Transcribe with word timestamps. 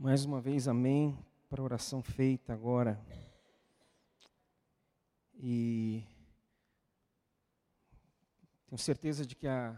Mais 0.00 0.24
uma 0.24 0.40
vez, 0.40 0.68
amém, 0.68 1.18
para 1.50 1.60
a 1.60 1.64
oração 1.64 2.04
feita 2.04 2.52
agora. 2.52 3.04
E 5.34 6.04
tenho 8.68 8.78
certeza 8.78 9.26
de 9.26 9.34
que 9.34 9.48
a 9.48 9.76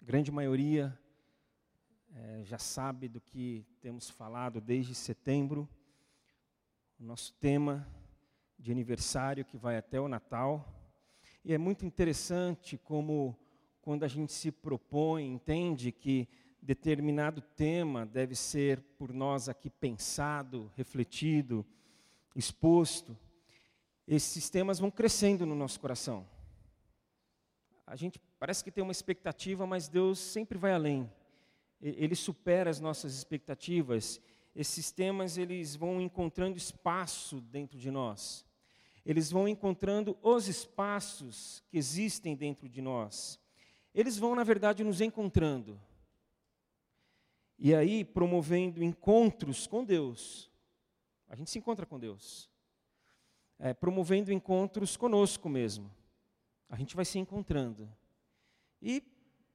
grande 0.00 0.30
maioria 0.30 0.96
é, 2.14 2.44
já 2.44 2.58
sabe 2.58 3.08
do 3.08 3.20
que 3.20 3.66
temos 3.80 4.08
falado 4.08 4.60
desde 4.60 4.94
setembro. 4.94 5.68
O 7.00 7.02
nosso 7.02 7.32
tema 7.32 7.84
de 8.56 8.70
aniversário 8.70 9.44
que 9.44 9.56
vai 9.56 9.76
até 9.76 10.00
o 10.00 10.06
Natal. 10.06 10.64
E 11.44 11.52
é 11.52 11.58
muito 11.58 11.84
interessante 11.84 12.78
como, 12.78 13.36
quando 13.82 14.04
a 14.04 14.08
gente 14.08 14.32
se 14.32 14.52
propõe, 14.52 15.26
entende 15.26 15.90
que 15.90 16.28
determinado 16.62 17.40
tema 17.40 18.04
deve 18.06 18.34
ser 18.34 18.80
por 18.98 19.12
nós 19.12 19.48
aqui 19.48 19.70
pensado, 19.70 20.70
refletido, 20.76 21.64
exposto, 22.34 23.16
esses 24.06 24.50
temas 24.50 24.80
vão 24.80 24.90
crescendo 24.90 25.46
no 25.46 25.54
nosso 25.54 25.78
coração. 25.78 26.26
A 27.86 27.94
gente 27.94 28.20
parece 28.40 28.64
que 28.64 28.70
tem 28.70 28.82
uma 28.82 28.92
expectativa, 28.92 29.66
mas 29.66 29.88
Deus 29.88 30.18
sempre 30.18 30.58
vai 30.58 30.72
além. 30.72 31.10
Ele 31.80 32.14
supera 32.14 32.68
as 32.68 32.80
nossas 32.80 33.14
expectativas. 33.14 34.20
Esses 34.54 34.90
temas 34.90 35.38
eles 35.38 35.76
vão 35.76 36.00
encontrando 36.00 36.58
espaço 36.58 37.40
dentro 37.40 37.78
de 37.78 37.90
nós. 37.90 38.44
Eles 39.06 39.30
vão 39.30 39.48
encontrando 39.48 40.18
os 40.22 40.48
espaços 40.48 41.62
que 41.70 41.78
existem 41.78 42.34
dentro 42.34 42.68
de 42.68 42.82
nós. 42.82 43.38
Eles 43.94 44.18
vão, 44.18 44.34
na 44.34 44.44
verdade, 44.44 44.84
nos 44.84 45.00
encontrando. 45.00 45.80
E 47.62 47.74
aí, 47.74 48.06
promovendo 48.06 48.82
encontros 48.82 49.66
com 49.66 49.84
Deus. 49.84 50.50
A 51.28 51.36
gente 51.36 51.50
se 51.50 51.58
encontra 51.58 51.84
com 51.84 51.98
Deus. 51.98 52.48
É, 53.58 53.74
promovendo 53.74 54.32
encontros 54.32 54.96
conosco 54.96 55.46
mesmo. 55.46 55.94
A 56.70 56.76
gente 56.76 56.96
vai 56.96 57.04
se 57.04 57.18
encontrando. 57.18 57.86
E 58.80 59.02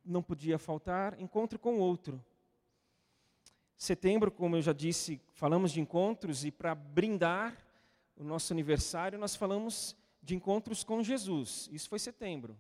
não 0.06 0.22
podia 0.22 0.60
faltar 0.60 1.20
encontro 1.20 1.58
com 1.58 1.78
o 1.78 1.80
outro. 1.80 2.24
Setembro, 3.76 4.32
como 4.32 4.56
eu 4.56 4.62
já 4.62 4.72
disse, 4.72 5.20
falamos 5.34 5.72
de 5.72 5.82
encontros 5.82 6.46
e 6.46 6.52
para 6.52 6.76
brindar 6.76 7.58
o 8.16 8.24
nosso 8.24 8.54
aniversário, 8.54 9.18
nós 9.18 9.36
falamos 9.36 9.96
de 10.22 10.36
encontros 10.36 10.84
com 10.84 11.02
Jesus. 11.02 11.68
Isso 11.72 11.90
foi 11.90 11.98
setembro. 11.98 12.56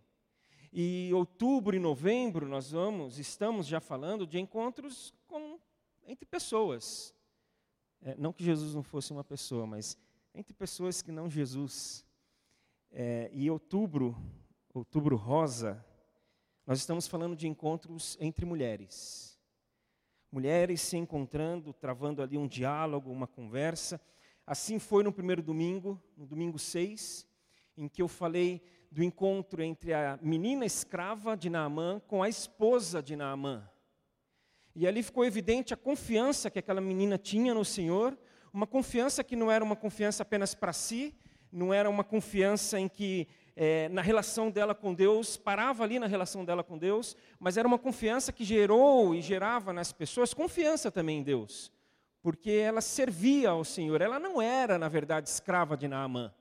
E 0.73 1.09
outubro 1.13 1.75
e 1.75 1.79
novembro 1.79 2.47
nós 2.47 2.71
vamos, 2.71 3.17
estamos 3.19 3.65
já 3.67 3.79
falando 3.79 4.27
de 4.27 4.39
encontros 4.39 5.13
entre 6.05 6.25
pessoas. 6.25 7.13
É, 8.01 8.15
não 8.15 8.31
que 8.31 8.43
Jesus 8.43 8.73
não 8.75 8.83
fosse 8.83 9.11
uma 9.11 9.23
pessoa, 9.23 9.65
mas 9.65 9.97
entre 10.33 10.53
pessoas 10.53 11.01
que 11.01 11.11
não 11.11 11.29
Jesus. 11.29 12.05
É, 12.91 13.29
e 13.33 13.49
outubro, 13.49 14.15
outubro 14.73 15.15
rosa, 15.15 15.83
nós 16.65 16.79
estamos 16.79 17.07
falando 17.07 17.35
de 17.35 17.47
encontros 17.47 18.17
entre 18.19 18.45
mulheres. 18.45 19.39
Mulheres 20.31 20.81
se 20.81 20.97
encontrando, 20.97 21.73
travando 21.73 22.21
ali 22.21 22.37
um 22.37 22.47
diálogo, 22.47 23.11
uma 23.11 23.27
conversa. 23.27 24.01
Assim 24.45 24.79
foi 24.79 25.03
no 25.03 25.11
primeiro 25.11 25.41
domingo, 25.41 26.01
no 26.15 26.25
domingo 26.25 26.59
6, 26.59 27.27
em 27.77 27.87
que 27.87 28.01
eu 28.01 28.07
falei 28.07 28.61
do 28.91 29.03
encontro 29.03 29.61
entre 29.61 29.93
a 29.93 30.17
menina 30.21 30.65
escrava 30.65 31.35
de 31.35 31.49
Naamã 31.49 31.99
com 32.07 32.23
a 32.23 32.29
esposa 32.29 33.01
de 33.01 33.15
Naamã. 33.15 33.69
E 34.75 34.85
ali 34.85 35.01
ficou 35.01 35.23
evidente 35.23 35.73
a 35.73 35.77
confiança 35.77 36.51
que 36.51 36.59
aquela 36.59 36.81
menina 36.81 37.17
tinha 37.17 37.53
no 37.53 37.63
Senhor, 37.63 38.17
uma 38.51 38.67
confiança 38.67 39.23
que 39.23 39.35
não 39.35 39.49
era 39.51 39.63
uma 39.63 39.75
confiança 39.75 40.23
apenas 40.23 40.53
para 40.53 40.73
si, 40.73 41.15
não 41.51 41.73
era 41.73 41.89
uma 41.89 42.03
confiança 42.03 42.79
em 42.79 42.89
que 42.89 43.27
é, 43.55 43.87
na 43.89 44.01
relação 44.01 44.51
dela 44.51 44.75
com 44.75 44.93
Deus, 44.93 45.37
parava 45.37 45.83
ali 45.83 45.97
na 45.97 46.07
relação 46.07 46.43
dela 46.43 46.63
com 46.63 46.77
Deus, 46.77 47.15
mas 47.39 47.55
era 47.55 47.67
uma 47.67 47.79
confiança 47.79 48.33
que 48.33 48.43
gerou 48.43 49.15
e 49.15 49.21
gerava 49.21 49.71
nas 49.71 49.93
pessoas 49.93 50.33
confiança 50.33 50.91
também 50.91 51.19
em 51.19 51.23
Deus, 51.23 51.71
porque 52.21 52.51
ela 52.51 52.81
servia 52.81 53.51
ao 53.51 53.63
Senhor. 53.63 54.01
Ela 54.01 54.19
não 54.19 54.41
era, 54.41 54.77
na 54.77 54.89
verdade, 54.89 55.29
escrava 55.29 55.77
de 55.77 55.87
Naamã. 55.87 56.33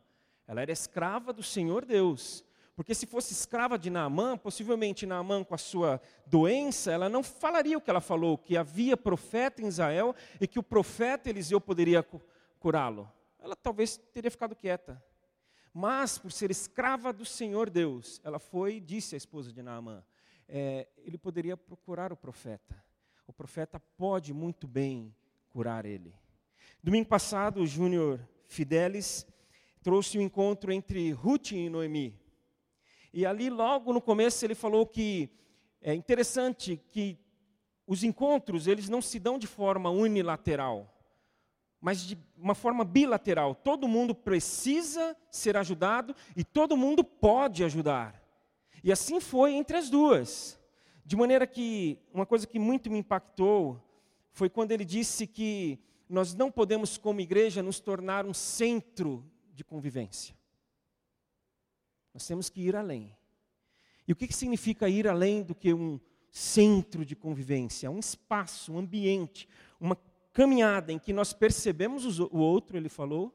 Ela 0.46 0.62
era 0.62 0.72
escrava 0.72 1.32
do 1.32 1.42
Senhor 1.42 1.84
Deus. 1.84 2.43
Porque 2.76 2.94
se 2.94 3.06
fosse 3.06 3.32
escrava 3.32 3.78
de 3.78 3.88
Naamã, 3.88 4.36
possivelmente 4.36 5.06
Naamã 5.06 5.44
com 5.44 5.54
a 5.54 5.58
sua 5.58 6.00
doença, 6.26 6.90
ela 6.90 7.08
não 7.08 7.22
falaria 7.22 7.78
o 7.78 7.80
que 7.80 7.88
ela 7.88 8.00
falou, 8.00 8.36
que 8.36 8.56
havia 8.56 8.96
profeta 8.96 9.62
em 9.62 9.68
Israel 9.68 10.14
e 10.40 10.46
que 10.48 10.58
o 10.58 10.62
profeta 10.62 11.30
Eliseu 11.30 11.60
poderia 11.60 12.04
curá-lo. 12.58 13.08
Ela 13.38 13.54
talvez 13.54 13.96
teria 14.12 14.30
ficado 14.30 14.56
quieta. 14.56 15.02
Mas, 15.72 16.18
por 16.18 16.32
ser 16.32 16.50
escrava 16.50 17.12
do 17.12 17.24
Senhor 17.24 17.70
Deus, 17.70 18.20
ela 18.24 18.38
foi 18.38 18.76
e 18.76 18.80
disse 18.80 19.14
à 19.14 19.18
esposa 19.18 19.52
de 19.52 19.62
Naamã, 19.62 20.04
é, 20.48 20.88
ele 20.98 21.18
poderia 21.18 21.56
procurar 21.56 22.12
o 22.12 22.16
profeta. 22.16 22.82
O 23.26 23.32
profeta 23.32 23.78
pode 23.78 24.32
muito 24.32 24.66
bem 24.66 25.14
curar 25.50 25.84
ele. 25.84 26.14
Domingo 26.82 27.08
passado, 27.08 27.60
o 27.60 27.66
Júnior 27.66 28.20
Fidelis 28.46 29.26
trouxe 29.82 30.18
o 30.18 30.20
um 30.20 30.24
encontro 30.24 30.72
entre 30.72 31.12
Ruth 31.12 31.52
e 31.52 31.68
Noemi. 31.68 32.23
E 33.16 33.24
ali, 33.24 33.48
logo 33.48 33.92
no 33.92 34.00
começo, 34.00 34.44
ele 34.44 34.56
falou 34.56 34.84
que 34.84 35.30
é 35.80 35.94
interessante 35.94 36.82
que 36.90 37.16
os 37.86 38.02
encontros, 38.02 38.66
eles 38.66 38.88
não 38.88 39.00
se 39.00 39.20
dão 39.20 39.38
de 39.38 39.46
forma 39.46 39.88
unilateral, 39.88 40.92
mas 41.80 42.00
de 42.00 42.18
uma 42.36 42.56
forma 42.56 42.84
bilateral. 42.84 43.54
Todo 43.54 43.86
mundo 43.86 44.16
precisa 44.16 45.16
ser 45.30 45.56
ajudado 45.56 46.12
e 46.34 46.42
todo 46.42 46.76
mundo 46.76 47.04
pode 47.04 47.62
ajudar. 47.62 48.20
E 48.82 48.90
assim 48.90 49.20
foi 49.20 49.52
entre 49.52 49.76
as 49.76 49.88
duas. 49.88 50.58
De 51.06 51.14
maneira 51.14 51.46
que, 51.46 51.96
uma 52.12 52.26
coisa 52.26 52.48
que 52.48 52.58
muito 52.58 52.90
me 52.90 52.98
impactou 52.98 53.80
foi 54.32 54.50
quando 54.50 54.72
ele 54.72 54.84
disse 54.84 55.24
que 55.24 55.78
nós 56.08 56.34
não 56.34 56.50
podemos, 56.50 56.98
como 56.98 57.20
igreja, 57.20 57.62
nos 57.62 57.78
tornar 57.78 58.26
um 58.26 58.34
centro 58.34 59.24
de 59.52 59.62
convivência. 59.62 60.34
Nós 62.14 62.26
temos 62.26 62.48
que 62.48 62.62
ir 62.62 62.76
além. 62.76 63.14
E 64.06 64.12
o 64.12 64.16
que, 64.16 64.28
que 64.28 64.34
significa 64.34 64.88
ir 64.88 65.08
além 65.08 65.42
do 65.42 65.54
que 65.54 65.74
um 65.74 66.00
centro 66.30 67.04
de 67.04 67.16
convivência? 67.16 67.90
Um 67.90 67.98
espaço, 67.98 68.72
um 68.72 68.78
ambiente, 68.78 69.48
uma 69.80 69.98
caminhada 70.32 70.92
em 70.92 70.98
que 70.98 71.12
nós 71.12 71.32
percebemos 71.32 72.18
o 72.20 72.36
outro, 72.36 72.76
ele 72.76 72.88
falou, 72.88 73.34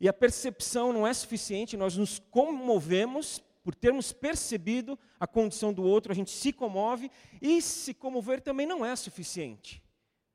e 0.00 0.08
a 0.08 0.12
percepção 0.12 0.92
não 0.92 1.06
é 1.06 1.12
suficiente, 1.12 1.76
nós 1.76 1.96
nos 1.96 2.18
comovemos 2.18 3.42
por 3.62 3.74
termos 3.74 4.12
percebido 4.12 4.96
a 5.18 5.26
condição 5.26 5.72
do 5.72 5.82
outro, 5.82 6.12
a 6.12 6.14
gente 6.14 6.30
se 6.30 6.52
comove, 6.52 7.10
e 7.40 7.60
se 7.60 7.92
comover 7.92 8.40
também 8.40 8.66
não 8.66 8.84
é 8.84 8.94
suficiente. 8.94 9.82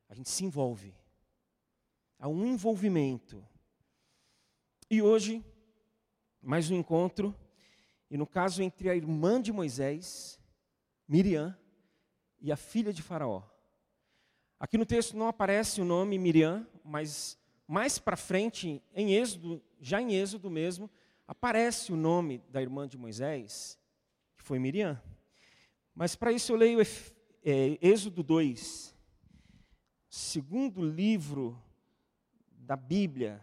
A 0.09 0.13
gente 0.13 0.29
se 0.29 0.43
envolve. 0.43 0.93
Há 2.19 2.27
um 2.27 2.45
envolvimento. 2.45 3.41
E 4.89 5.01
hoje, 5.01 5.41
mais 6.41 6.69
um 6.69 6.75
encontro, 6.75 7.33
e 8.11 8.17
no 8.17 8.27
caso 8.27 8.61
entre 8.61 8.89
a 8.89 8.95
irmã 8.95 9.41
de 9.41 9.53
Moisés, 9.53 10.37
Miriam, 11.07 11.57
e 12.41 12.51
a 12.51 12.57
filha 12.57 12.91
de 12.91 13.01
Faraó. 13.01 13.41
Aqui 14.59 14.77
no 14.77 14.85
texto 14.85 15.15
não 15.15 15.29
aparece 15.29 15.79
o 15.79 15.85
nome 15.85 16.17
Miriam, 16.17 16.67
mas 16.83 17.39
mais 17.65 17.97
para 17.97 18.17
frente, 18.17 18.83
em 18.93 19.13
Êxodo, 19.13 19.63
já 19.79 20.01
em 20.01 20.13
Êxodo 20.13 20.49
mesmo, 20.49 20.91
aparece 21.25 21.93
o 21.93 21.95
nome 21.95 22.39
da 22.49 22.61
irmã 22.61 22.85
de 22.85 22.97
Moisés, 22.97 23.79
que 24.35 24.43
foi 24.43 24.59
Miriam. 24.59 25.01
Mas 25.95 26.13
para 26.13 26.33
isso 26.33 26.51
eu 26.51 26.57
leio 26.57 26.81
é, 26.81 27.77
Êxodo 27.81 28.21
2, 28.23 28.93
segundo 30.09 30.83
livro 30.83 31.57
da 32.57 32.75
Bíblia, 32.75 33.39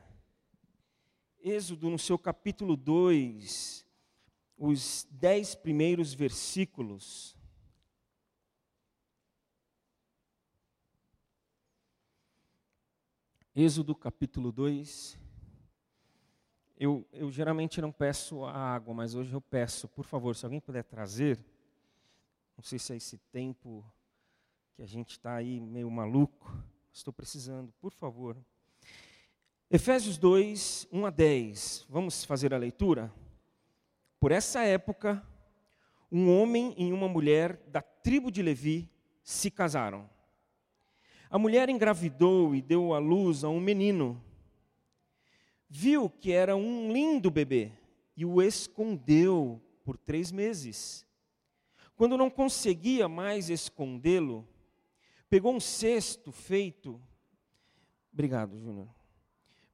Êxodo, 1.40 1.88
no 1.88 1.98
seu 1.98 2.18
capítulo 2.18 2.76
2, 2.76 3.87
os 4.58 5.06
dez 5.10 5.54
primeiros 5.54 6.12
versículos. 6.12 7.36
Êxodo 13.54 13.94
capítulo 13.94 14.50
2. 14.50 15.18
Eu, 16.76 17.06
eu 17.12 17.30
geralmente 17.30 17.80
não 17.80 17.90
peço 17.90 18.44
a 18.44 18.52
água, 18.52 18.94
mas 18.94 19.14
hoje 19.14 19.32
eu 19.32 19.40
peço, 19.40 19.88
por 19.88 20.04
favor, 20.04 20.34
se 20.34 20.44
alguém 20.44 20.60
puder 20.60 20.84
trazer. 20.84 21.38
Não 22.56 22.62
sei 22.62 22.78
se 22.78 22.92
é 22.92 22.96
esse 22.96 23.18
tempo 23.32 23.84
que 24.74 24.82
a 24.82 24.86
gente 24.86 25.12
está 25.12 25.34
aí 25.34 25.60
meio 25.60 25.90
maluco. 25.90 26.52
Estou 26.92 27.12
precisando, 27.12 27.72
por 27.80 27.92
favor. 27.92 28.36
Efésios 29.70 30.18
2, 30.18 30.88
1 30.90 31.06
a 31.06 31.10
10. 31.10 31.86
Vamos 31.88 32.24
fazer 32.24 32.54
a 32.54 32.58
leitura? 32.58 33.12
Por 34.20 34.32
essa 34.32 34.62
época, 34.62 35.24
um 36.10 36.30
homem 36.30 36.74
e 36.76 36.92
uma 36.92 37.08
mulher 37.08 37.56
da 37.68 37.80
tribo 37.80 38.30
de 38.30 38.42
Levi 38.42 38.90
se 39.22 39.50
casaram. 39.50 40.08
A 41.30 41.38
mulher 41.38 41.68
engravidou 41.68 42.54
e 42.54 42.62
deu 42.62 42.94
à 42.94 42.98
luz 42.98 43.44
a 43.44 43.48
um 43.48 43.60
menino. 43.60 44.22
Viu 45.68 46.08
que 46.08 46.32
era 46.32 46.56
um 46.56 46.90
lindo 46.90 47.30
bebê 47.30 47.70
e 48.16 48.24
o 48.24 48.42
escondeu 48.42 49.62
por 49.84 49.96
três 49.98 50.32
meses. 50.32 51.06
Quando 51.94 52.16
não 52.16 52.30
conseguia 52.30 53.08
mais 53.08 53.50
escondê-lo, 53.50 54.48
pegou 55.28 55.54
um 55.54 55.60
cesto 55.60 56.32
feito. 56.32 57.00
Obrigado, 58.12 58.58
Júnior. 58.58 58.88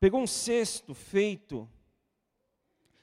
Pegou 0.01 0.21
um 0.21 0.27
cesto 0.27 0.93
feito 0.93 1.69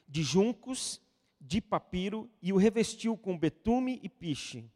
de 0.08 0.22
juncos, 0.24 1.02
de 1.42 1.60
papiro 1.60 2.30
e 2.42 2.54
o 2.54 2.58
revestiu 2.58 3.18
com 3.18 3.38
betume 3.38 4.00
e 4.04 4.08
piche. 4.08 4.70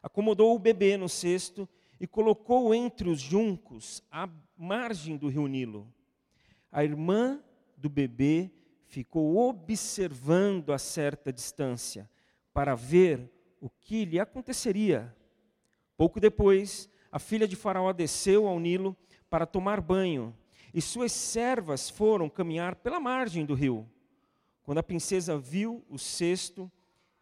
Acomodou 0.00 0.54
o 0.54 0.58
bebê 0.58 0.96
no 0.96 1.08
cesto 1.08 1.68
e 2.00 2.06
colocou 2.06 2.72
entre 2.72 3.08
os 3.08 3.20
juncos, 3.20 4.02
à 4.10 4.28
margem 4.56 5.16
do 5.16 5.28
rio 5.28 5.48
Nilo. 5.48 5.92
A 6.70 6.84
irmã 6.84 7.42
do 7.76 7.88
bebê 7.88 8.50
ficou 8.86 9.36
observando 9.36 10.72
a 10.72 10.78
certa 10.78 11.32
distância 11.32 12.08
para 12.54 12.74
ver 12.74 13.30
o 13.60 13.68
que 13.68 14.04
lhe 14.04 14.20
aconteceria. 14.20 15.14
Pouco 15.96 16.20
depois, 16.20 16.88
a 17.10 17.18
filha 17.18 17.48
de 17.48 17.56
Faraó 17.56 17.92
desceu 17.92 18.46
ao 18.46 18.60
Nilo 18.60 18.96
para 19.28 19.46
tomar 19.46 19.80
banho, 19.80 20.34
e 20.72 20.80
suas 20.80 21.12
servas 21.12 21.90
foram 21.90 22.28
caminhar 22.28 22.76
pela 22.76 23.00
margem 23.00 23.44
do 23.44 23.54
rio. 23.54 23.88
Quando 24.68 24.80
a 24.80 24.82
princesa 24.82 25.38
viu 25.38 25.82
o 25.88 25.98
cesto 25.98 26.70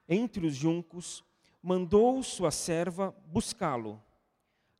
entre 0.08 0.44
os 0.44 0.56
juncos, 0.56 1.22
mandou 1.62 2.20
sua 2.20 2.50
serva 2.50 3.14
buscá-lo. 3.28 4.02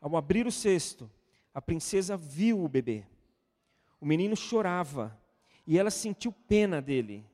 Ao 0.01 0.17
abrir 0.17 0.49
o 0.49 0.51
cesto, 0.51 1.09
a 1.55 1.63
princesa 1.63 2.17
viu 2.17 2.65
o 2.65 2.69
bebê. 2.69 3.05
O 4.01 4.05
menino 4.05 4.35
chorava 4.35 5.17
e 5.65 5.79
ela 5.79 5.93
sentiu 5.93 6.33
pena 6.33 6.83
dele. 6.83 7.25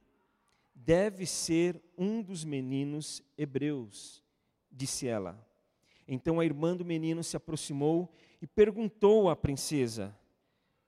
Deve 0.75 1.25
ser 1.25 1.83
um 1.97 2.21
dos 2.21 2.45
meninos 2.45 3.23
hebreus, 3.39 4.23
disse 4.71 5.09
ela. 5.09 5.43
Então 6.07 6.41
a 6.41 6.45
irmã 6.45 6.77
do 6.77 6.85
menino 6.85 7.25
se 7.25 7.39
aproximou 7.39 8.15
e 8.43 8.47
perguntou 8.47 9.31
à 9.31 9.35
princesa: 9.35 10.15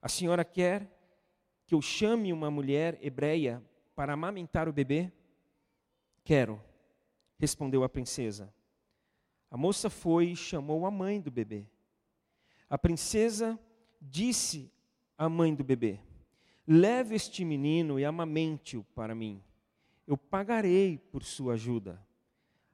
A 0.03 0.09
senhora 0.11 0.45
quer 0.45 0.87
que 1.65 1.75
eu 1.75 1.81
chame 1.81 2.31
uma 2.31 2.51
mulher 2.51 2.99
hebreia 3.01 3.63
para 3.95 4.13
amamentar 4.13 4.69
o 4.69 4.73
bebê? 4.73 5.13
Quero, 6.25 6.61
respondeu 7.39 7.85
a 7.85 7.89
princesa. 7.89 8.53
A 9.51 9.57
moça 9.57 9.89
foi 9.89 10.31
e 10.31 10.37
chamou 10.37 10.87
a 10.87 10.91
mãe 10.91 11.21
do 11.21 11.31
bebê. 11.31 11.69
A 12.69 12.77
princesa 12.77 13.59
disse 14.01 14.73
à 15.17 15.29
mãe 15.29 15.55
do 15.55 15.63
bebê: 15.63 16.01
Leve 16.67 17.15
este 17.15 17.45
menino 17.45 18.01
e 18.01 18.05
amamente-o 18.05 18.83
para 18.95 19.15
mim. 19.15 19.43
Eu 20.07 20.17
pagarei 20.17 20.99
por 20.99 21.23
sua 21.23 21.55
ajuda. 21.55 22.05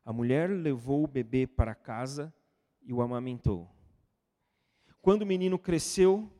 A 0.04 0.12
mulher 0.12 0.48
levou 0.50 1.04
o 1.04 1.08
bebê 1.08 1.46
para 1.46 1.74
casa 1.74 2.32
e 2.82 2.92
o 2.92 3.02
amamentou. 3.02 3.68
Quando 5.02 5.22
o 5.22 5.26
menino 5.26 5.58
cresceu, 5.58 6.30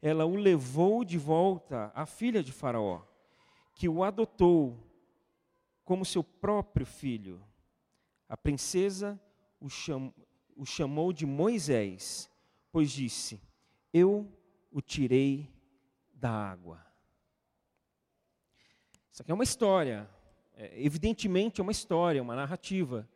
ela 0.00 0.24
o 0.24 0.36
levou 0.36 1.04
de 1.04 1.18
volta 1.18 1.92
à 1.94 2.06
filha 2.06 2.42
de 2.42 2.52
Faraó, 2.52 3.02
que 3.74 3.88
o 3.88 4.02
adotou 4.04 4.78
como 5.84 6.04
seu 6.04 6.22
próprio 6.22 6.86
filho. 6.86 7.42
A 8.28 8.36
princesa 8.36 9.20
o, 9.60 9.68
cham, 9.68 10.14
o 10.56 10.64
chamou 10.64 11.12
de 11.12 11.26
Moisés, 11.26 12.30
pois 12.70 12.90
disse: 12.90 13.40
Eu 13.92 14.30
o 14.70 14.80
tirei 14.80 15.48
da 16.12 16.30
água. 16.30 16.84
Isso 19.12 19.22
aqui 19.22 19.30
é 19.30 19.34
uma 19.34 19.44
história, 19.44 20.08
é, 20.54 20.72
evidentemente 20.82 21.60
é 21.60 21.62
uma 21.62 21.72
história, 21.72 22.22
uma 22.22 22.36
narrativa. 22.36 23.08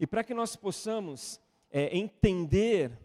E 0.00 0.06
para 0.06 0.24
que 0.24 0.34
nós 0.34 0.56
possamos 0.56 1.40
é, 1.70 1.96
entender 1.96 2.98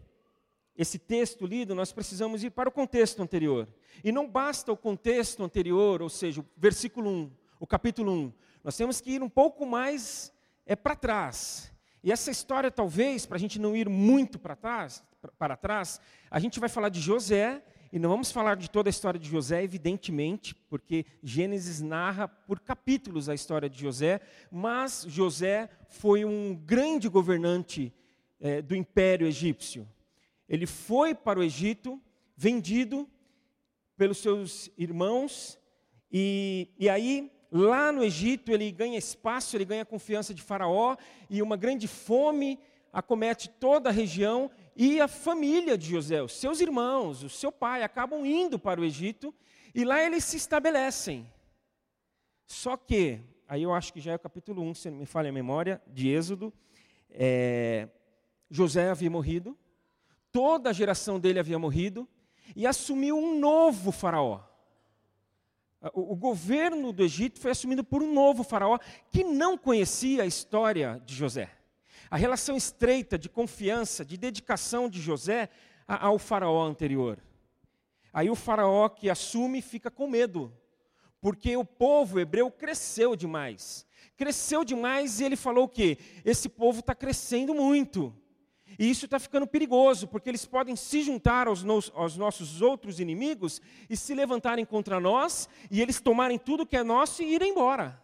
esse 0.78 0.96
texto 0.96 1.44
lido, 1.44 1.74
nós 1.74 1.92
precisamos 1.92 2.44
ir 2.44 2.50
para 2.50 2.68
o 2.68 2.72
contexto 2.72 3.20
anterior. 3.20 3.66
E 4.04 4.12
não 4.12 4.30
basta 4.30 4.72
o 4.72 4.76
contexto 4.76 5.42
anterior, 5.42 6.00
ou 6.00 6.08
seja, 6.08 6.40
o 6.40 6.46
versículo 6.56 7.10
1, 7.10 7.30
o 7.58 7.66
capítulo 7.66 8.12
1. 8.12 8.32
Nós 8.62 8.76
temos 8.76 9.00
que 9.00 9.10
ir 9.10 9.22
um 9.22 9.28
pouco 9.28 9.66
mais 9.66 10.32
é, 10.64 10.76
para 10.76 10.94
trás. 10.94 11.72
E 12.00 12.12
essa 12.12 12.30
história, 12.30 12.70
talvez, 12.70 13.26
para 13.26 13.36
a 13.36 13.40
gente 13.40 13.58
não 13.58 13.74
ir 13.74 13.88
muito 13.88 14.38
para 14.38 14.54
trás, 14.54 15.02
para 15.36 15.56
trás, 15.56 16.00
a 16.30 16.38
gente 16.38 16.60
vai 16.60 16.68
falar 16.68 16.90
de 16.90 17.00
José 17.00 17.60
e 17.92 17.98
não 17.98 18.08
vamos 18.08 18.30
falar 18.30 18.54
de 18.54 18.70
toda 18.70 18.88
a 18.88 18.90
história 18.90 19.18
de 19.18 19.28
José, 19.28 19.64
evidentemente, 19.64 20.54
porque 20.54 21.06
Gênesis 21.24 21.80
narra 21.80 22.28
por 22.28 22.60
capítulos 22.60 23.28
a 23.28 23.34
história 23.34 23.68
de 23.68 23.80
José, 23.80 24.20
mas 24.48 25.04
José 25.08 25.68
foi 25.88 26.24
um 26.24 26.54
grande 26.54 27.08
governante 27.08 27.92
é, 28.40 28.62
do 28.62 28.76
Império 28.76 29.26
Egípcio. 29.26 29.88
Ele 30.48 30.66
foi 30.66 31.14
para 31.14 31.38
o 31.38 31.42
Egito, 31.42 32.00
vendido 32.36 33.08
pelos 33.96 34.18
seus 34.18 34.70
irmãos, 34.78 35.58
e, 36.10 36.68
e 36.78 36.88
aí, 36.88 37.30
lá 37.50 37.92
no 37.92 38.02
Egito, 38.02 38.52
ele 38.52 38.70
ganha 38.70 38.96
espaço, 38.96 39.56
ele 39.56 39.64
ganha 39.64 39.84
confiança 39.84 40.32
de 40.32 40.42
Faraó, 40.42 40.96
e 41.28 41.42
uma 41.42 41.56
grande 41.56 41.86
fome 41.86 42.58
acomete 42.92 43.48
toda 43.48 43.90
a 43.90 43.92
região, 43.92 44.50
e 44.74 45.00
a 45.00 45.08
família 45.08 45.76
de 45.76 45.90
José, 45.90 46.22
os 46.22 46.32
seus 46.32 46.60
irmãos, 46.60 47.22
o 47.22 47.28
seu 47.28 47.52
pai, 47.52 47.82
acabam 47.82 48.24
indo 48.24 48.58
para 48.58 48.80
o 48.80 48.84
Egito 48.84 49.34
e 49.74 49.84
lá 49.84 50.02
eles 50.02 50.24
se 50.24 50.36
estabelecem. 50.36 51.26
Só 52.46 52.76
que, 52.76 53.20
aí 53.46 53.62
eu 53.62 53.72
acho 53.74 53.92
que 53.92 54.00
já 54.00 54.12
é 54.12 54.16
o 54.16 54.18
capítulo 54.18 54.62
1, 54.62 54.74
se 54.74 54.90
não 54.90 54.98
me 54.98 55.06
falha 55.06 55.28
a 55.28 55.32
memória, 55.32 55.82
de 55.86 56.08
Êxodo, 56.08 56.52
é, 57.10 57.88
José 58.50 58.88
havia 58.90 59.10
morrido, 59.10 59.56
toda 60.38 60.70
a 60.70 60.72
geração 60.72 61.18
dele 61.18 61.40
havia 61.40 61.58
morrido, 61.58 62.08
e 62.54 62.66
assumiu 62.66 63.16
um 63.16 63.38
novo 63.38 63.90
faraó. 63.90 64.40
O, 65.92 66.12
o 66.12 66.16
governo 66.16 66.92
do 66.92 67.02
Egito 67.02 67.40
foi 67.40 67.50
assumido 67.50 67.82
por 67.82 68.02
um 68.02 68.12
novo 68.12 68.44
faraó 68.44 68.78
que 69.10 69.24
não 69.24 69.58
conhecia 69.58 70.22
a 70.22 70.26
história 70.26 71.02
de 71.04 71.14
José 71.14 71.50
a 72.10 72.16
relação 72.16 72.56
estreita 72.56 73.18
de 73.18 73.28
confiança, 73.28 74.04
de 74.04 74.16
dedicação 74.16 74.88
de 74.88 75.00
José 75.00 75.48
ao 75.86 76.18
faraó 76.18 76.64
anterior. 76.64 77.18
Aí 78.12 78.30
o 78.30 78.34
faraó 78.34 78.88
que 78.88 79.10
assume 79.10 79.60
fica 79.60 79.90
com 79.90 80.08
medo, 80.08 80.52
porque 81.20 81.56
o 81.56 81.64
povo 81.64 82.18
hebreu 82.18 82.50
cresceu 82.50 83.14
demais. 83.14 83.86
Cresceu 84.16 84.64
demais 84.64 85.20
e 85.20 85.24
ele 85.24 85.36
falou 85.36 85.64
o 85.64 85.68
quê? 85.68 85.98
Esse 86.24 86.48
povo 86.48 86.80
está 86.80 86.94
crescendo 86.94 87.54
muito. 87.54 88.14
E 88.76 88.90
isso 88.90 89.04
está 89.04 89.18
ficando 89.18 89.46
perigoso, 89.46 90.08
porque 90.08 90.28
eles 90.28 90.44
podem 90.44 90.74
se 90.74 91.02
juntar 91.02 91.46
aos, 91.46 91.62
nos, 91.62 91.92
aos, 91.94 92.16
nossos 92.16 92.60
outros 92.60 92.98
inimigos 92.98 93.60
e 93.88 93.96
se 93.96 94.14
levantarem 94.14 94.64
contra 94.64 94.98
nós, 94.98 95.48
e 95.70 95.80
eles 95.80 96.00
tomarem 96.00 96.38
tudo 96.38 96.66
que 96.66 96.76
é 96.76 96.82
nosso 96.82 97.22
e 97.22 97.34
irem 97.34 97.52
embora. 97.52 98.02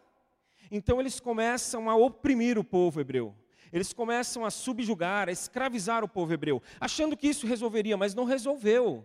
Então 0.71 1.00
eles 1.00 1.18
começam 1.18 1.90
a 1.90 1.97
oprimir 1.97 2.59
o 2.59 2.64
povo 2.64 3.00
hebreu 3.00 3.35
eles 3.75 3.92
começam 3.92 4.44
a 4.44 4.52
subjugar, 4.52 5.28
a 5.28 5.33
escravizar 5.33 6.04
o 6.04 6.09
povo 6.09 6.33
hebreu, 6.33 6.62
achando 6.78 7.16
que 7.16 7.26
isso 7.26 7.44
resolveria, 7.44 7.97
mas 7.97 8.14
não 8.14 8.23
resolveu. 8.23 9.04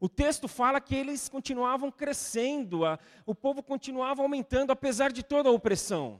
O 0.00 0.08
texto 0.08 0.48
fala 0.48 0.80
que 0.80 0.94
eles 0.94 1.28
continuavam 1.28 1.90
crescendo, 1.90 2.86
a, 2.86 2.98
o 3.26 3.34
povo 3.34 3.62
continuava 3.62 4.22
aumentando, 4.22 4.70
apesar 4.70 5.12
de 5.12 5.22
toda 5.22 5.50
a 5.50 5.52
opressão. 5.52 6.18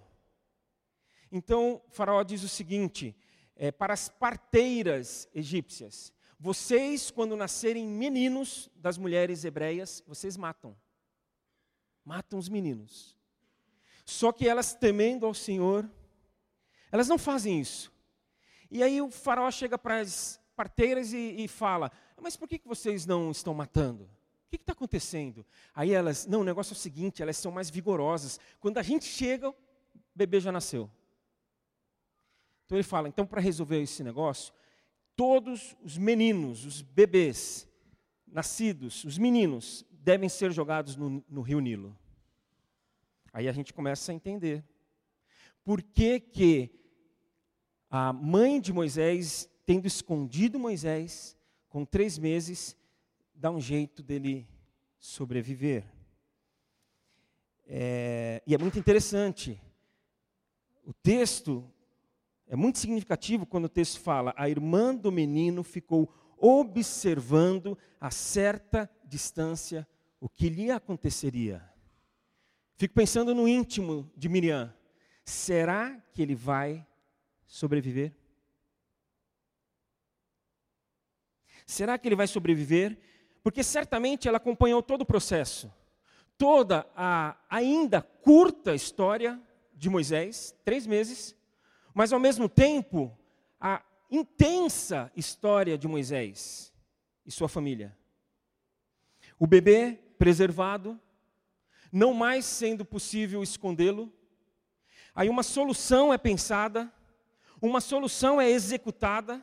Então, 1.32 1.80
Faraó 1.88 2.22
diz 2.22 2.42
o 2.42 2.48
seguinte: 2.50 3.16
é, 3.56 3.72
para 3.72 3.94
as 3.94 4.08
parteiras 4.08 5.28
egípcias, 5.34 6.12
vocês, 6.38 7.10
quando 7.10 7.34
nascerem 7.34 7.86
meninos 7.86 8.70
das 8.76 8.98
mulheres 8.98 9.44
hebreias, 9.44 10.02
vocês 10.06 10.36
matam. 10.36 10.76
Matam 12.04 12.38
os 12.38 12.48
meninos. 12.48 13.16
Só 14.04 14.30
que 14.30 14.46
elas, 14.46 14.74
temendo 14.74 15.24
ao 15.24 15.32
Senhor, 15.32 15.90
elas 16.92 17.08
não 17.08 17.18
fazem 17.18 17.58
isso. 17.58 17.90
E 18.70 18.82
aí 18.82 19.00
o 19.00 19.10
faraó 19.10 19.50
chega 19.50 19.78
para 19.78 20.00
as 20.00 20.38
parteiras 20.54 21.12
e, 21.12 21.36
e 21.38 21.48
fala: 21.48 21.90
Mas 22.20 22.36
por 22.36 22.46
que, 22.46 22.58
que 22.58 22.68
vocês 22.68 23.06
não 23.06 23.30
estão 23.30 23.54
matando? 23.54 24.04
O 24.04 24.50
que 24.50 24.56
está 24.56 24.72
acontecendo? 24.72 25.44
Aí 25.74 25.92
elas, 25.92 26.26
não, 26.26 26.40
o 26.42 26.44
negócio 26.44 26.72
é 26.72 26.76
o 26.76 26.78
seguinte, 26.78 27.22
elas 27.22 27.36
são 27.36 27.50
mais 27.50 27.70
vigorosas. 27.70 28.38
Quando 28.60 28.78
a 28.78 28.82
gente 28.82 29.06
chega, 29.06 29.48
o 29.48 29.54
bebê 30.14 30.38
já 30.38 30.52
nasceu. 30.52 30.90
Então 32.66 32.76
ele 32.76 32.82
fala, 32.82 33.08
então 33.08 33.24
para 33.24 33.40
resolver 33.40 33.80
esse 33.80 34.02
negócio, 34.02 34.52
todos 35.14 35.76
os 35.82 35.96
meninos, 35.96 36.66
os 36.66 36.82
bebês 36.82 37.66
nascidos, 38.26 39.04
os 39.04 39.16
meninos, 39.16 39.86
devem 39.90 40.28
ser 40.28 40.52
jogados 40.52 40.96
no, 40.96 41.24
no 41.28 41.40
rio 41.40 41.60
Nilo. 41.60 41.96
Aí 43.32 43.48
a 43.48 43.52
gente 43.52 43.72
começa 43.72 44.10
a 44.10 44.14
entender 44.14 44.64
por 45.64 45.80
que, 45.82 46.20
que 46.20 46.70
a 47.88 48.12
mãe 48.12 48.60
de 48.60 48.72
Moisés, 48.72 49.48
tendo 49.64 49.86
escondido 49.86 50.58
Moisés, 50.58 51.36
com 51.68 51.84
três 51.84 52.18
meses, 52.18 52.76
dá 53.34 53.50
um 53.50 53.60
jeito 53.60 54.02
dele 54.02 54.48
sobreviver. 54.98 55.84
É, 57.66 58.42
e 58.46 58.54
é 58.54 58.58
muito 58.58 58.78
interessante. 58.78 59.60
O 60.84 60.92
texto 60.92 61.68
é 62.48 62.54
muito 62.54 62.78
significativo 62.78 63.44
quando 63.44 63.64
o 63.64 63.68
texto 63.68 64.00
fala: 64.00 64.32
a 64.36 64.48
irmã 64.48 64.94
do 64.94 65.10
menino 65.10 65.62
ficou 65.62 66.12
observando 66.38 67.76
a 68.00 68.10
certa 68.10 68.90
distância 69.04 69.86
o 70.20 70.28
que 70.28 70.48
lhe 70.48 70.70
aconteceria. 70.70 71.62
Fico 72.76 72.94
pensando 72.94 73.34
no 73.34 73.48
íntimo 73.48 74.10
de 74.16 74.28
Miriam. 74.28 74.74
Será 75.24 76.00
que 76.12 76.22
ele 76.22 76.34
vai 76.34 76.86
sobreviver? 77.46 78.14
Será 81.66 81.98
que 81.98 82.06
ele 82.06 82.14
vai 82.14 82.28
sobreviver? 82.28 82.98
Porque 83.42 83.62
certamente 83.62 84.28
ela 84.28 84.36
acompanhou 84.36 84.82
todo 84.82 85.02
o 85.02 85.06
processo, 85.06 85.72
toda 86.38 86.86
a 86.94 87.36
ainda 87.50 88.00
curta 88.00 88.74
história 88.74 89.40
de 89.74 89.90
Moisés, 89.90 90.54
três 90.64 90.86
meses, 90.86 91.35
mas 91.96 92.12
ao 92.12 92.20
mesmo 92.20 92.46
tempo 92.46 93.18
a 93.58 93.82
intensa 94.10 95.10
história 95.16 95.78
de 95.78 95.88
Moisés 95.88 96.70
e 97.24 97.32
sua 97.32 97.48
família. 97.48 97.96
O 99.38 99.46
bebê 99.46 99.98
preservado, 100.18 101.00
não 101.90 102.12
mais 102.12 102.44
sendo 102.44 102.84
possível 102.84 103.42
escondê-lo. 103.42 104.12
Aí 105.14 105.30
uma 105.30 105.42
solução 105.42 106.12
é 106.12 106.18
pensada, 106.18 106.92
uma 107.62 107.80
solução 107.80 108.38
é 108.38 108.50
executada, 108.50 109.42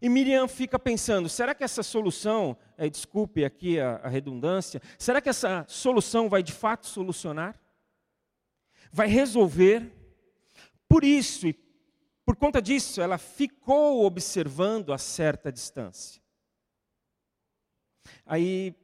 e 0.00 0.08
Miriam 0.08 0.48
fica 0.48 0.80
pensando: 0.80 1.28
será 1.28 1.54
que 1.54 1.62
essa 1.62 1.84
solução, 1.84 2.56
é, 2.76 2.90
desculpe 2.90 3.44
aqui 3.44 3.78
a, 3.78 4.00
a 4.02 4.08
redundância, 4.08 4.82
será 4.98 5.20
que 5.20 5.28
essa 5.28 5.64
solução 5.68 6.28
vai 6.28 6.42
de 6.42 6.52
fato 6.52 6.88
solucionar? 6.88 7.56
Vai 8.90 9.06
resolver? 9.06 9.88
Por 10.88 11.04
isso 11.04 11.46
e 11.46 11.62
por 12.24 12.36
conta 12.36 12.62
disso, 12.62 13.00
ela 13.00 13.18
ficou 13.18 14.04
observando 14.04 14.92
a 14.92 14.98
certa 14.98 15.50
distância. 15.50 16.22
Aí 18.24 18.74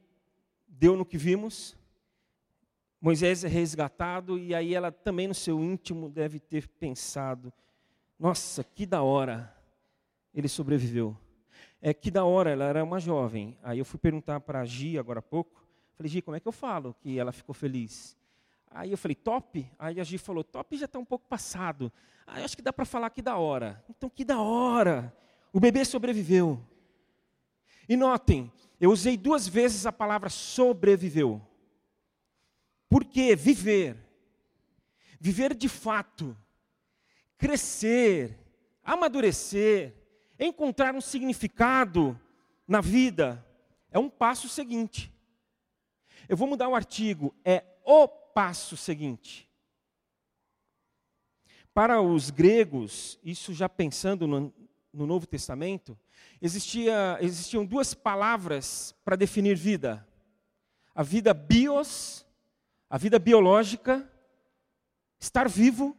deu 0.67 0.97
no 0.97 1.05
que 1.05 1.17
vimos, 1.17 1.77
Moisés 3.01 3.45
é 3.45 3.49
resgatado, 3.49 4.39
e 4.39 4.55
aí 4.55 4.75
ela 4.75 4.91
também 4.91 5.29
no 5.29 5.35
seu 5.35 5.63
íntimo 5.63 6.09
deve 6.09 6.41
ter 6.41 6.67
pensado: 6.67 7.53
nossa, 8.19 8.65
que 8.65 8.85
da 8.85 9.03
hora 9.03 9.55
ele 10.35 10.49
sobreviveu. 10.49 11.17
É 11.81 11.95
que 11.95 12.11
da 12.11 12.25
hora, 12.25 12.51
ela 12.51 12.65
era 12.65 12.83
uma 12.83 12.99
jovem. 12.99 13.57
Aí 13.63 13.79
eu 13.79 13.85
fui 13.85 14.01
perguntar 14.01 14.41
para 14.41 14.61
a 14.61 14.65
Gi 14.65 14.99
agora 14.99 15.21
há 15.21 15.23
pouco. 15.23 15.65
Falei, 15.97 16.11
Gi, 16.11 16.23
como 16.23 16.37
é 16.37 16.41
que 16.41 16.49
eu 16.49 16.53
falo 16.53 16.95
que 16.95 17.19
ela 17.19 17.31
ficou 17.31 17.55
feliz? 17.55 18.17
Aí 18.71 18.91
eu 18.91 18.99
falei, 18.99 19.15
top? 19.15 19.71
Aí 19.79 20.01
a 20.01 20.05
Gi 20.05 20.19
falou, 20.19 20.45
top 20.45 20.77
já 20.77 20.85
está 20.85 20.99
um 20.99 21.05
pouco 21.05 21.27
passado. 21.27 21.93
Aí 22.27 22.45
acho 22.45 22.57
que 22.57 22.63
dá 22.63 22.73
para 22.73 22.85
falar 22.85 23.11
que 23.11 23.23
da 23.23 23.37
hora. 23.37 23.85
Então, 23.89 24.09
que 24.09 24.25
da 24.25 24.41
hora! 24.41 25.15
O 25.53 25.61
bebê 25.61 25.85
sobreviveu. 25.85 26.61
E 27.89 27.97
notem, 27.97 28.53
eu 28.81 28.91
usei 28.91 29.17
duas 29.17 29.49
vezes 29.49 29.87
a 29.87 29.93
palavra 29.93 30.29
sobreviveu. 30.29 31.41
Por 32.89 33.05
quê? 33.05 33.35
Viver. 33.35 33.97
Viver 35.19 35.55
de 35.55 35.69
fato. 35.69 36.37
Crescer. 37.39 38.39
Amadurecer 38.85 39.99
encontrar 40.39 40.95
um 40.95 41.01
significado 41.01 42.19
na 42.67 42.81
vida, 42.81 43.45
é 43.91 43.99
um 43.99 44.09
passo 44.09 44.49
seguinte. 44.49 45.13
Eu 46.29 46.37
vou 46.37 46.47
mudar 46.47 46.69
o 46.69 46.75
artigo, 46.75 47.35
é 47.45 47.65
o 47.85 48.07
passo 48.39 48.77
seguinte. 48.77 49.51
Para 51.75 52.01
os 52.01 52.31
gregos, 52.31 53.19
isso 53.25 53.53
já 53.53 53.69
pensando 53.69 54.29
no, 54.29 54.55
no 54.93 55.09
Novo 55.09 55.27
Testamento, 55.27 55.99
existia, 56.41 57.19
existiam 57.21 57.67
duas 57.67 57.95
palavras 57.95 58.95
para 59.05 59.17
definir 59.17 59.57
vida: 59.57 60.07
a 60.95 61.03
vida 61.03 61.35
bios, 61.35 62.25
a 62.89 62.97
vida 62.97 63.19
biológica, 63.19 64.09
estar 65.19 65.49
vivo, 65.49 65.97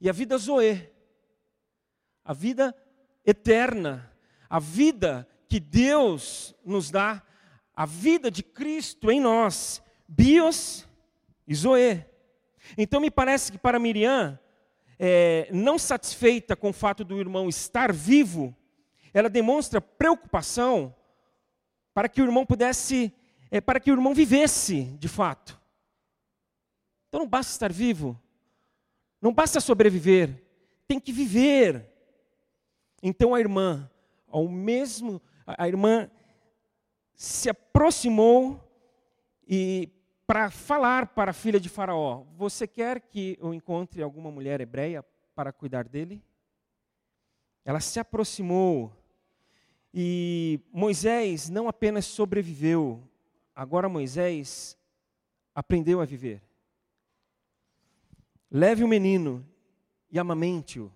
e 0.00 0.08
a 0.08 0.12
vida 0.14 0.38
zoe, 0.38 0.90
a 2.24 2.32
vida 2.32 2.74
eterna, 3.22 4.10
a 4.48 4.58
vida 4.58 5.28
que 5.46 5.60
Deus 5.60 6.54
nos 6.64 6.90
dá, 6.90 7.22
a 7.76 7.84
vida 7.84 8.30
de 8.30 8.42
Cristo 8.42 9.10
em 9.10 9.20
nós, 9.20 9.82
bios 10.08 10.88
zoe. 11.52 12.04
Então 12.76 13.00
me 13.00 13.10
parece 13.10 13.50
que 13.50 13.58
para 13.58 13.78
Miriam, 13.78 14.38
é, 14.98 15.48
não 15.50 15.78
satisfeita 15.78 16.54
com 16.54 16.70
o 16.70 16.72
fato 16.72 17.04
do 17.04 17.18
irmão 17.18 17.48
estar 17.48 17.92
vivo, 17.92 18.54
ela 19.12 19.28
demonstra 19.28 19.80
preocupação 19.80 20.94
para 21.92 22.08
que 22.08 22.22
o 22.22 22.24
irmão 22.24 22.46
pudesse, 22.46 23.12
é, 23.50 23.60
para 23.60 23.80
que 23.80 23.90
o 23.90 23.94
irmão 23.94 24.14
vivesse 24.14 24.84
de 24.98 25.08
fato. 25.08 25.60
Então 27.08 27.20
não 27.20 27.28
basta 27.28 27.52
estar 27.52 27.72
vivo, 27.72 28.18
não 29.20 29.32
basta 29.34 29.60
sobreviver, 29.60 30.42
tem 30.86 30.98
que 30.98 31.12
viver. 31.12 31.86
Então 33.02 33.34
a 33.34 33.40
irmã, 33.40 33.90
ao 34.28 34.48
mesmo, 34.48 35.20
a 35.46 35.68
irmã 35.68 36.10
se 37.14 37.50
aproximou 37.50 38.58
e 39.46 39.90
para 40.26 40.50
falar 40.50 41.08
para 41.08 41.30
a 41.30 41.34
filha 41.34 41.60
de 41.60 41.68
Faraó: 41.68 42.24
Você 42.36 42.66
quer 42.66 43.00
que 43.00 43.36
eu 43.40 43.52
encontre 43.52 44.02
alguma 44.02 44.30
mulher 44.30 44.60
hebreia 44.60 45.04
para 45.34 45.52
cuidar 45.52 45.88
dele? 45.88 46.22
Ela 47.64 47.80
se 47.80 48.00
aproximou 48.00 48.92
e 49.94 50.60
Moisés 50.72 51.48
não 51.48 51.68
apenas 51.68 52.06
sobreviveu, 52.06 53.02
agora 53.54 53.88
Moisés 53.88 54.76
aprendeu 55.54 56.00
a 56.00 56.04
viver. 56.04 56.42
Leve 58.50 58.82
o 58.84 58.88
menino 58.88 59.46
e 60.10 60.18
amamente-o. 60.18 60.90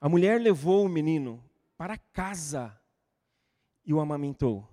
A 0.00 0.08
mulher 0.08 0.40
levou 0.40 0.84
o 0.84 0.88
menino 0.88 1.42
para 1.76 1.96
casa 1.96 2.76
e 3.84 3.92
o 3.92 4.00
amamentou. 4.00 4.71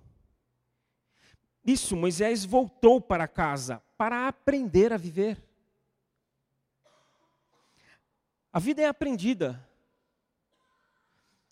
Isso, 1.64 1.96
Moisés 1.96 2.44
voltou 2.44 3.00
para 3.00 3.28
casa 3.28 3.82
para 3.96 4.26
aprender 4.26 4.92
a 4.92 4.96
viver. 4.96 5.42
A 8.52 8.58
vida 8.58 8.82
é 8.82 8.86
aprendida. 8.86 9.68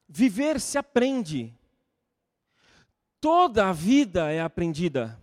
Viver 0.09 0.59
se 0.61 0.79
aprende. 0.79 1.55
Toda 3.21 3.69
a 3.69 3.73
vida 3.73 4.33
é 4.33 4.41
aprendida. 4.41 5.21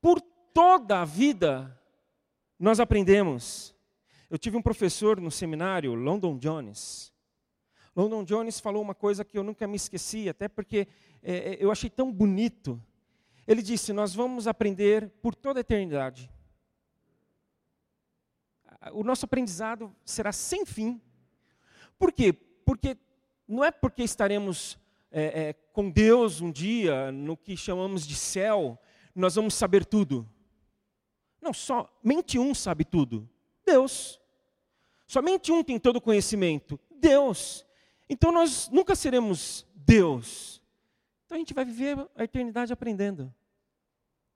Por 0.00 0.20
toda 0.20 1.00
a 1.00 1.04
vida 1.04 1.80
nós 2.58 2.80
aprendemos. 2.80 3.74
Eu 4.28 4.38
tive 4.38 4.56
um 4.56 4.62
professor 4.62 5.20
no 5.20 5.30
seminário, 5.30 5.94
London 5.94 6.38
Jones. 6.38 7.12
London 7.94 8.24
Jones 8.24 8.60
falou 8.60 8.82
uma 8.82 8.94
coisa 8.94 9.24
que 9.24 9.36
eu 9.36 9.42
nunca 9.42 9.66
me 9.66 9.76
esqueci, 9.76 10.28
até 10.28 10.48
porque 10.48 10.86
é, 11.22 11.34
é, 11.34 11.56
eu 11.60 11.70
achei 11.70 11.90
tão 11.90 12.12
bonito. 12.12 12.80
Ele 13.46 13.62
disse: 13.62 13.92
Nós 13.92 14.14
vamos 14.14 14.46
aprender 14.46 15.10
por 15.22 15.34
toda 15.34 15.60
a 15.60 15.62
eternidade. 15.62 16.30
O 18.92 19.04
nosso 19.04 19.26
aprendizado 19.26 19.94
será 20.04 20.32
sem 20.32 20.64
fim. 20.64 21.00
Por 21.98 22.12
quê? 22.12 22.32
Porque 22.32 22.96
não 23.46 23.62
é 23.62 23.70
porque 23.70 24.02
estaremos 24.02 24.78
é, 25.10 25.48
é, 25.48 25.52
com 25.72 25.90
Deus 25.90 26.40
um 26.40 26.50
dia, 26.50 27.12
no 27.12 27.36
que 27.36 27.56
chamamos 27.56 28.06
de 28.06 28.14
céu, 28.14 28.78
nós 29.14 29.34
vamos 29.34 29.54
saber 29.54 29.84
tudo. 29.84 30.26
Não, 31.42 31.52
somente 31.52 32.38
um 32.38 32.54
sabe 32.54 32.84
tudo: 32.84 33.28
Deus. 33.64 34.20
Somente 35.06 35.50
um 35.50 35.64
tem 35.64 35.78
todo 35.78 35.96
o 35.96 36.00
conhecimento: 36.00 36.78
Deus. 36.90 37.66
Então 38.08 38.32
nós 38.32 38.68
nunca 38.68 38.94
seremos 38.94 39.66
Deus. 39.74 40.59
Então 41.30 41.36
a 41.36 41.38
gente 41.38 41.54
vai 41.54 41.64
viver 41.64 41.96
a 42.16 42.24
eternidade 42.24 42.72
aprendendo. 42.72 43.32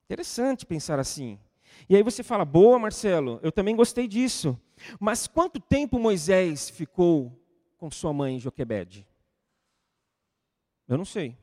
Interessante 0.05 0.65
pensar 0.65 1.01
assim. 1.01 1.41
E 1.89 1.97
aí 1.97 2.05
você 2.05 2.23
fala, 2.23 2.45
boa, 2.45 2.79
Marcelo, 2.79 3.41
eu 3.43 3.51
também 3.51 3.75
gostei 3.75 4.07
disso. 4.07 4.57
Mas 5.01 5.27
quanto 5.27 5.59
tempo 5.59 5.99
Moisés 5.99 6.71
ficou 6.71 7.37
com 7.79 7.91
sua 7.91 8.13
mãe 8.13 8.39
Joquebede? 8.39 9.05
Eu 10.87 10.97
não 10.97 11.05
sei. 11.05 11.37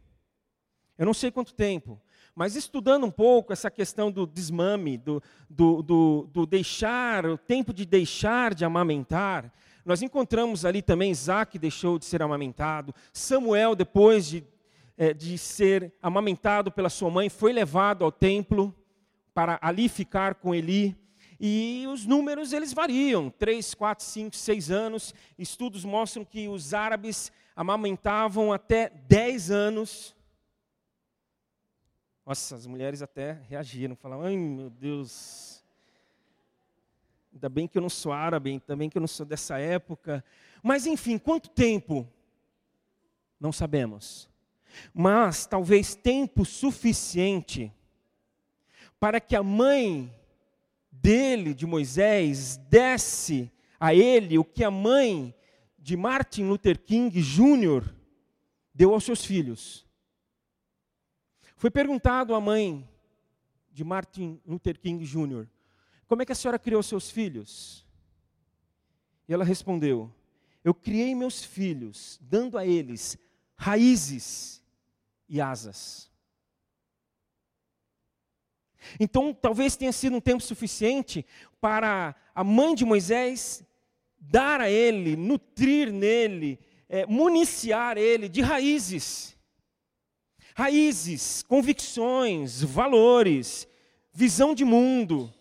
Eu 0.98 1.06
não 1.06 1.14
sei 1.14 1.30
quanto 1.30 1.54
tempo. 1.54 2.02
Mas 2.34 2.56
estudando 2.56 3.06
um 3.06 3.12
pouco 3.12 3.52
essa 3.52 3.70
questão 3.70 4.10
do 4.10 4.26
desmame, 4.26 4.98
do, 4.98 5.22
do, 5.50 5.82
do, 5.82 6.30
do 6.32 6.46
deixar, 6.46 7.26
o 7.26 7.38
tempo 7.38 7.74
de 7.74 7.86
deixar 7.86 8.54
de 8.54 8.64
amamentar, 8.64 9.52
Nós 9.84 10.02
encontramos 10.02 10.64
ali 10.64 10.82
também 10.82 11.12
Isaac 11.12 11.60
deixou 11.60 12.00
de 12.00 12.06
ser 12.06 12.22
amamentado, 12.22 12.96
Samuel, 13.12 13.76
depois 13.76 14.30
de, 14.30 14.46
é, 15.02 15.16
de 15.16 15.36
ser 15.36 15.92
amamentado 16.00 16.72
pela 16.72 16.88
sua 16.88 17.10
mãe, 17.10 17.28
foi 17.28 17.52
levado 17.52 18.06
ao 18.06 18.12
templo 18.12 18.72
para 19.34 19.58
ali 19.60 19.90
ficar 19.90 20.36
com 20.36 20.54
Eli. 20.54 20.96
E 21.40 21.88
os 21.92 22.06
números 22.06 22.54
eles 22.54 22.72
variam, 22.72 23.28
3, 23.32 23.74
4, 23.74 24.06
5, 24.06 24.36
6 24.36 24.70
anos. 24.70 25.12
Estudos 25.40 25.84
mostram 25.84 26.24
que 26.24 26.48
os 26.48 26.76
árabes 26.76 27.32
amamentavam 27.56 28.54
até 28.54 28.90
10 28.90 29.50
anos. 29.50 30.16
Nossa, 32.24 32.54
as 32.54 32.68
mulheres 32.68 33.02
até 33.02 33.42
reagiram, 33.50 33.96
falavam, 33.96 34.28
ai 34.28 34.38
meu 34.38 34.70
Deus, 34.70 35.64
ainda 37.34 37.50
bem 37.50 37.68
que 37.68 37.76
eu 37.76 37.82
não 37.82 37.90
sou 37.90 38.12
árabe, 38.12 38.52
ainda 38.52 38.76
bem 38.76 38.88
que 38.88 39.00
eu 39.00 39.02
não 39.02 39.08
sou 39.08 39.26
dessa 39.26 39.58
época. 39.58 40.24
Mas 40.62 40.86
enfim, 40.86 41.18
quanto 41.18 41.50
tempo? 41.50 42.08
Não 43.40 43.52
sabemos. 43.52 44.30
Mas 44.94 45.46
talvez 45.46 45.96
tempo 45.96 46.46
suficiente 46.46 47.72
para 49.00 49.20
que 49.20 49.36
a 49.36 49.42
mãe 49.42 50.14
dele, 50.92 51.54
de 51.54 51.66
Moisés, 51.66 52.58
desse 52.70 53.52
a 53.80 53.96
ele 53.96 54.38
o 54.38 54.46
que 54.46 54.64
a 54.64 54.70
mãe 54.70 55.34
de 55.80 55.98
Martin 55.98 56.44
Luther 56.44 56.78
King 56.78 57.20
Jr. 57.20 57.84
deu 58.72 58.94
aos 58.94 59.04
seus 59.04 59.26
filhos. 59.26 59.88
Foi 61.56 61.72
perguntado 61.72 62.36
à 62.36 62.40
mãe 62.40 62.88
de 63.72 63.84
Martin 63.84 64.40
Luther 64.46 64.80
King 64.80 65.04
Jr. 65.04 65.48
como 66.08 66.22
é 66.22 66.26
que 66.26 66.32
a 66.32 66.36
senhora 66.36 66.60
criou 66.60 66.84
seus 66.84 67.10
filhos? 67.10 67.84
E 69.28 69.34
ela 69.34 69.44
respondeu: 69.44 70.14
Eu 70.64 70.76
criei 70.76 71.16
meus 71.16 71.44
filhos 71.44 72.20
dando 72.22 72.58
a 72.58 72.66
eles 72.66 73.18
raízes 73.56 74.61
e 75.32 75.40
asas. 75.40 76.12
Então, 79.00 79.34
talvez 79.34 79.78
tenha 79.78 79.94
sido 79.94 80.18
um 80.18 80.20
tempo 80.20 80.44
suficiente 80.44 81.26
para 81.62 82.14
a 82.36 82.44
mãe 82.44 82.76
de 82.76 82.84
Moisés 82.84 83.64
dar 84.20 84.60
a 84.60 84.70
ele, 84.70 85.16
nutrir 85.16 85.92
nele, 85.92 86.60
é, 86.90 87.06
municiar 87.06 87.98
ele 87.98 88.28
de 88.28 88.42
raízes. 88.42 89.38
Raízes, 90.54 91.44
convicções, 91.44 92.62
valores, 92.62 93.66
visão 94.12 94.54
de 94.54 94.66
mundo, 94.66 95.34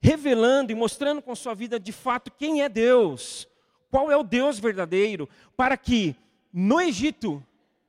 revelando 0.00 0.72
e 0.72 0.74
mostrando 0.74 1.20
com 1.20 1.34
sua 1.34 1.54
vida 1.54 1.78
de 1.78 1.92
fato 1.92 2.30
quem 2.30 2.62
é 2.62 2.68
Deus, 2.68 3.46
qual 3.90 4.10
é 4.10 4.16
o 4.16 4.22
Deus 4.22 4.58
verdadeiro, 4.58 5.28
para 5.54 5.76
que 5.76 6.16
no 6.50 6.80
Egito 6.80 7.44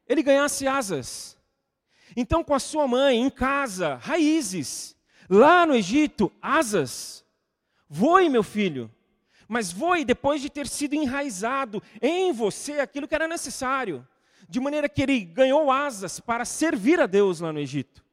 ele 0.09 0.23
ganhasse 0.23 0.67
asas 0.67 1.39
então, 2.15 2.43
com 2.43 2.53
a 2.53 2.59
sua 2.59 2.87
mãe, 2.87 3.17
em 3.17 3.29
casa, 3.29 3.95
raízes. 3.95 4.95
Lá 5.29 5.65
no 5.65 5.75
Egito, 5.75 6.31
asas. 6.41 7.25
Voe, 7.87 8.29
meu 8.29 8.43
filho. 8.43 8.91
Mas 9.47 9.71
voe 9.71 10.05
depois 10.05 10.41
de 10.41 10.49
ter 10.49 10.67
sido 10.67 10.93
enraizado 10.93 11.81
em 12.01 12.31
você 12.31 12.79
aquilo 12.79 13.07
que 13.07 13.15
era 13.15 13.27
necessário. 13.27 14.07
De 14.47 14.59
maneira 14.59 14.89
que 14.89 15.01
ele 15.01 15.21
ganhou 15.21 15.71
asas 15.71 16.19
para 16.19 16.45
servir 16.45 16.99
a 16.99 17.05
Deus 17.05 17.39
lá 17.39 17.53
no 17.53 17.59
Egito. 17.59 18.03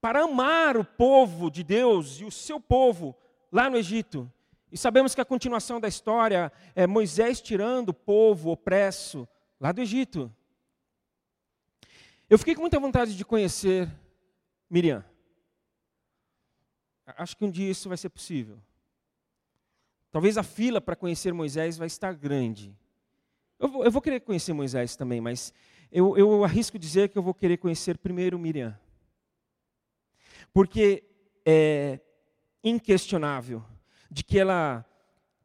Para 0.00 0.22
amar 0.22 0.76
o 0.76 0.84
povo 0.84 1.50
de 1.50 1.62
Deus 1.62 2.20
e 2.20 2.24
o 2.24 2.30
seu 2.30 2.60
povo 2.60 3.16
lá 3.50 3.68
no 3.70 3.76
Egito. 3.76 4.30
E 4.70 4.78
sabemos 4.78 5.14
que 5.14 5.20
a 5.20 5.24
continuação 5.24 5.80
da 5.80 5.88
história 5.88 6.50
é 6.74 6.86
Moisés 6.86 7.40
tirando 7.40 7.90
o 7.90 7.94
povo 7.94 8.50
opresso 8.50 9.28
lá 9.62 9.70
do 9.70 9.80
Egito. 9.80 10.34
Eu 12.28 12.36
fiquei 12.36 12.52
com 12.52 12.62
muita 12.62 12.80
vontade 12.80 13.16
de 13.16 13.24
conhecer 13.24 13.88
Miriam. 14.68 15.04
Acho 17.06 17.36
que 17.36 17.44
um 17.44 17.50
dia 17.50 17.70
isso 17.70 17.88
vai 17.88 17.96
ser 17.96 18.08
possível. 18.08 18.58
Talvez 20.10 20.36
a 20.36 20.42
fila 20.42 20.80
para 20.80 20.96
conhecer 20.96 21.32
Moisés 21.32 21.78
vai 21.78 21.86
estar 21.86 22.12
grande. 22.12 22.76
Eu 23.56 23.68
vou, 23.68 23.84
eu 23.84 23.90
vou 23.92 24.02
querer 24.02 24.18
conhecer 24.20 24.52
Moisés 24.52 24.96
também, 24.96 25.20
mas 25.20 25.54
eu, 25.92 26.18
eu, 26.18 26.42
arrisco 26.42 26.76
dizer 26.76 27.08
que 27.10 27.16
eu 27.16 27.22
vou 27.22 27.32
querer 27.32 27.56
conhecer 27.56 27.96
primeiro 27.98 28.36
Miriam. 28.40 28.76
Porque 30.52 31.04
é 31.46 32.00
inquestionável 32.64 33.64
de 34.10 34.24
que 34.24 34.40
ela 34.40 34.84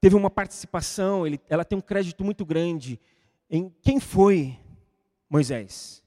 teve 0.02 0.16
uma 0.16 0.30
participação, 0.30 1.28
ele, 1.28 1.40
ela 1.48 1.64
tem 1.64 1.78
um 1.78 1.82
crédito 1.82 2.24
muito 2.24 2.44
grande 2.44 3.00
em 3.50 3.70
quem 3.82 4.00
foi 4.00 4.58
Moisés. 5.30 6.04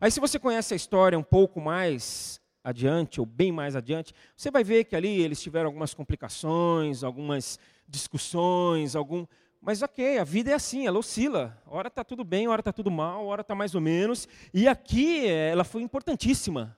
Aí, 0.00 0.10
se 0.10 0.20
você 0.20 0.38
conhece 0.38 0.74
a 0.74 0.76
história 0.76 1.18
um 1.18 1.22
pouco 1.22 1.60
mais 1.60 2.40
adiante, 2.62 3.20
ou 3.20 3.26
bem 3.26 3.52
mais 3.52 3.76
adiante, 3.76 4.14
você 4.36 4.50
vai 4.50 4.64
ver 4.64 4.84
que 4.84 4.96
ali 4.96 5.20
eles 5.20 5.40
tiveram 5.40 5.66
algumas 5.66 5.92
complicações, 5.92 7.04
algumas 7.04 7.58
discussões, 7.86 8.96
algum. 8.96 9.26
Mas 9.60 9.82
ok, 9.82 10.18
a 10.18 10.24
vida 10.24 10.50
é 10.50 10.54
assim, 10.54 10.86
ela 10.86 10.98
oscila. 10.98 11.60
Hora 11.66 11.88
está 11.88 12.02
tudo 12.02 12.24
bem, 12.24 12.48
hora 12.48 12.60
está 12.60 12.72
tudo 12.72 12.90
mal, 12.90 13.26
hora 13.26 13.42
está 13.42 13.54
mais 13.54 13.74
ou 13.74 13.80
menos. 13.80 14.26
E 14.52 14.66
aqui 14.66 15.26
ela 15.26 15.64
foi 15.64 15.82
importantíssima. 15.82 16.76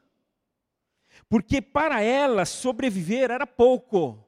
Porque 1.29 1.63
para 1.63 2.03
ela 2.03 2.45
sobreviver 2.45 3.31
era 3.31 3.47
pouco. 3.47 4.23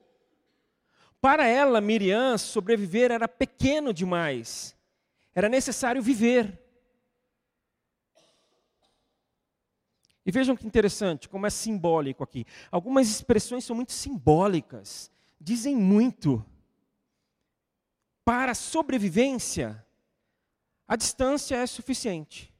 Para 1.21 1.47
ela, 1.47 1.81
Miriam, 1.81 2.39
sobreviver 2.39 3.11
era 3.11 3.27
pequeno 3.27 3.93
demais. 3.93 4.78
Era 5.39 5.49
necessário 5.49 6.03
viver. 6.03 6.61
E 10.27 10.33
vejam 10.33 10.57
que 10.57 10.67
interessante, 10.67 11.29
como 11.29 11.47
é 11.47 11.51
simbólico 11.51 12.25
aqui. 12.25 12.45
Algumas 12.73 13.09
expressões 13.09 13.65
são 13.65 13.77
muito 13.77 13.93
simbólicas, 13.93 15.13
dizem 15.41 15.77
muito. 15.77 16.45
Para 18.25 18.51
a 18.51 18.55
sobrevivência, 18.57 19.87
a 20.89 20.97
distância 20.97 21.55
é 21.55 21.69
suficiente. 21.69 22.53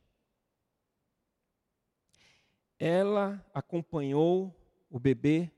Ela 2.79 3.45
acompanhou 3.53 4.55
o 4.89 5.01
bebê 5.01 5.51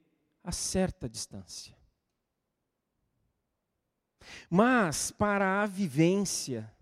a 0.43 0.53
certa 0.53 1.07
distância. 1.07 1.77
Mas 4.49 5.11
para 5.11 5.61
a 5.63 5.67
vivência, 5.67 6.75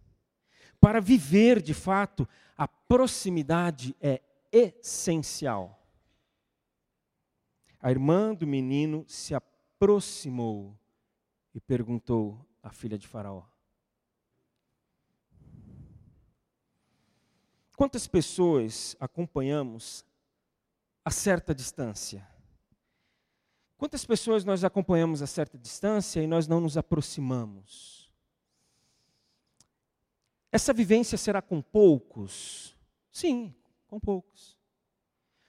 para 0.80 1.00
viver 1.00 1.60
de 1.60 1.74
fato, 1.74 2.28
a 2.56 2.66
proximidade 2.66 3.96
é 4.00 4.20
essencial. 4.52 5.78
A 7.80 7.90
irmã 7.90 8.34
do 8.34 8.46
menino 8.46 9.04
se 9.06 9.34
aproximou 9.34 10.76
e 11.54 11.60
perguntou 11.60 12.44
à 12.62 12.70
filha 12.70 12.98
de 12.98 13.06
Faraó: 13.06 13.44
Quantas 17.76 18.08
pessoas 18.08 18.96
acompanhamos 18.98 20.04
a 21.04 21.10
certa 21.10 21.54
distância? 21.54 22.26
Quantas 23.76 24.04
pessoas 24.04 24.44
nós 24.44 24.64
acompanhamos 24.64 25.22
a 25.22 25.26
certa 25.28 25.56
distância 25.56 26.20
e 26.20 26.26
nós 26.26 26.48
não 26.48 26.60
nos 26.60 26.76
aproximamos? 26.76 27.97
Essa 30.50 30.72
vivência 30.72 31.18
será 31.18 31.42
com 31.42 31.60
poucos? 31.60 32.74
Sim, 33.10 33.54
com 33.86 34.00
poucos. 34.00 34.56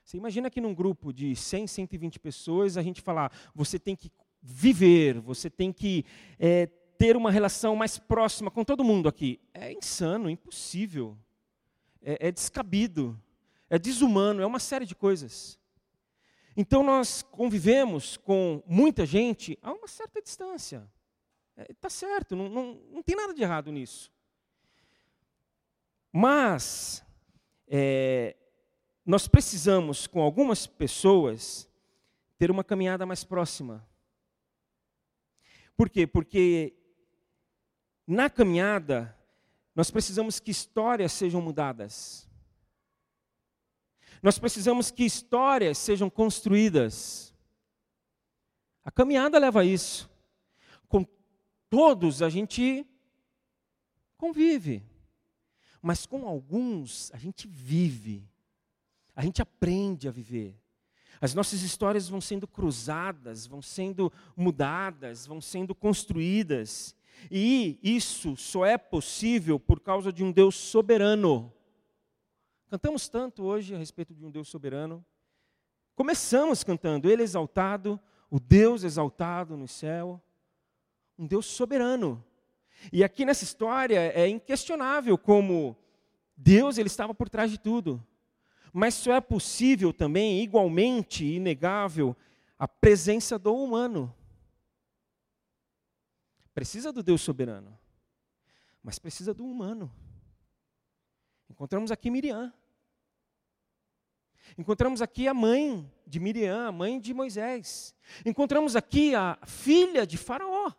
Você 0.03 0.17
imagina 0.17 0.49
que 0.49 0.59
num 0.59 0.73
grupo 0.73 1.13
de 1.13 1.35
100, 1.35 1.67
120 1.67 2.19
pessoas, 2.19 2.77
a 2.77 2.81
gente 2.81 3.01
falar, 3.01 3.31
você 3.53 3.77
tem 3.77 3.95
que 3.95 4.11
viver, 4.41 5.19
você 5.19 5.49
tem 5.49 5.71
que 5.71 6.03
é, 6.39 6.65
ter 6.97 7.15
uma 7.15 7.31
relação 7.31 7.75
mais 7.75 7.97
próxima 7.97 8.49
com 8.51 8.65
todo 8.65 8.83
mundo 8.83 9.07
aqui. 9.07 9.39
É 9.53 9.71
insano, 9.71 10.29
impossível. 10.29 11.17
É, 12.01 12.27
é 12.27 12.31
descabido, 12.31 13.21
é 13.69 13.77
desumano, 13.77 14.41
é 14.41 14.45
uma 14.45 14.59
série 14.59 14.85
de 14.85 14.95
coisas. 14.95 15.59
Então 16.57 16.83
nós 16.83 17.21
convivemos 17.21 18.17
com 18.17 18.61
muita 18.65 19.05
gente 19.05 19.57
a 19.61 19.71
uma 19.71 19.87
certa 19.87 20.21
distância. 20.21 20.89
Está 21.55 21.71
é, 21.71 21.73
tá 21.79 21.89
certo, 21.89 22.35
não, 22.35 22.49
não, 22.49 22.73
não 22.91 23.03
tem 23.03 23.15
nada 23.15 23.33
de 23.33 23.41
errado 23.41 23.71
nisso. 23.71 24.11
Mas 26.11 27.03
é, 27.67 28.35
nós 29.05 29.27
precisamos, 29.27 30.07
com 30.07 30.21
algumas 30.21 30.65
pessoas, 30.67 31.69
ter 32.37 32.49
uma 32.49 32.63
caminhada 32.63 33.05
mais 33.05 33.23
próxima. 33.23 33.87
Por 35.75 35.89
quê? 35.89 36.05
Porque 36.07 36.75
na 38.05 38.29
caminhada, 38.29 39.15
nós 39.75 39.91
precisamos 39.91 40.39
que 40.39 40.51
histórias 40.51 41.11
sejam 41.11 41.41
mudadas. 41.41 42.27
Nós 44.21 44.37
precisamos 44.37 44.91
que 44.91 45.05
histórias 45.05 45.77
sejam 45.77 46.09
construídas. 46.09 47.33
A 48.83 48.91
caminhada 48.91 49.39
leva 49.39 49.61
a 49.61 49.65
isso. 49.65 50.09
com 50.87 51.05
todos 51.69 52.23
a 52.23 52.29
gente 52.29 52.85
convive, 54.17 54.83
mas 55.81 56.05
com 56.05 56.27
alguns 56.27 57.11
a 57.13 57.17
gente 57.17 57.47
vive, 57.47 58.27
a 59.15 59.21
gente 59.23 59.41
aprende 59.41 60.07
a 60.07 60.11
viver. 60.11 60.59
As 61.21 61.33
nossas 61.33 61.61
histórias 61.61 62.07
vão 62.07 62.21
sendo 62.21 62.47
cruzadas, 62.47 63.45
vão 63.45 63.61
sendo 63.61 64.11
mudadas, 64.35 65.27
vão 65.27 65.41
sendo 65.41 65.75
construídas. 65.75 66.95
E 67.29 67.77
isso 67.83 68.37
só 68.37 68.65
é 68.65 68.77
possível 68.77 69.59
por 69.59 69.81
causa 69.81 70.13
de 70.13 70.23
um 70.23 70.31
Deus 70.31 70.55
soberano. 70.55 71.51
Cantamos 72.69 73.09
tanto 73.09 73.43
hoje 73.43 73.75
a 73.75 73.77
respeito 73.77 74.13
de 74.13 74.23
um 74.23 74.31
Deus 74.31 74.47
soberano. 74.47 75.03
Começamos 75.95 76.63
cantando 76.63 77.09
Ele 77.09 77.23
exaltado, 77.23 77.99
o 78.29 78.39
Deus 78.39 78.83
exaltado 78.83 79.57
no 79.57 79.67
céu, 79.67 80.21
um 81.17 81.27
Deus 81.27 81.45
soberano. 81.45 82.23
E 82.91 83.03
aqui 83.03 83.25
nessa 83.25 83.43
história 83.43 83.99
é 84.13 84.27
inquestionável 84.27 85.17
como 85.17 85.75
Deus 86.35 86.77
ele 86.77 86.87
estava 86.87 87.13
por 87.13 87.29
trás 87.29 87.51
de 87.51 87.57
tudo. 87.57 88.05
Mas 88.71 88.93
só 88.93 89.13
é 89.13 89.21
possível 89.21 89.91
também, 89.91 90.41
igualmente 90.41 91.25
inegável, 91.25 92.15
a 92.57 92.67
presença 92.67 93.37
do 93.37 93.53
humano. 93.55 94.13
Precisa 96.53 96.91
do 96.91 97.01
Deus 97.01 97.21
soberano, 97.21 97.77
mas 98.83 98.99
precisa 98.99 99.33
do 99.33 99.45
humano. 99.45 99.91
Encontramos 101.49 101.91
aqui 101.91 102.09
Miriam. 102.09 102.53
Encontramos 104.57 105.01
aqui 105.01 105.27
a 105.27 105.33
mãe 105.33 105.89
de 106.05 106.19
Miriam, 106.19 106.67
a 106.67 106.71
mãe 106.71 106.99
de 106.99 107.13
Moisés. 107.13 107.95
Encontramos 108.25 108.75
aqui 108.75 109.13
a 109.15 109.37
filha 109.45 110.05
de 110.05 110.17
Faraó. 110.17 110.71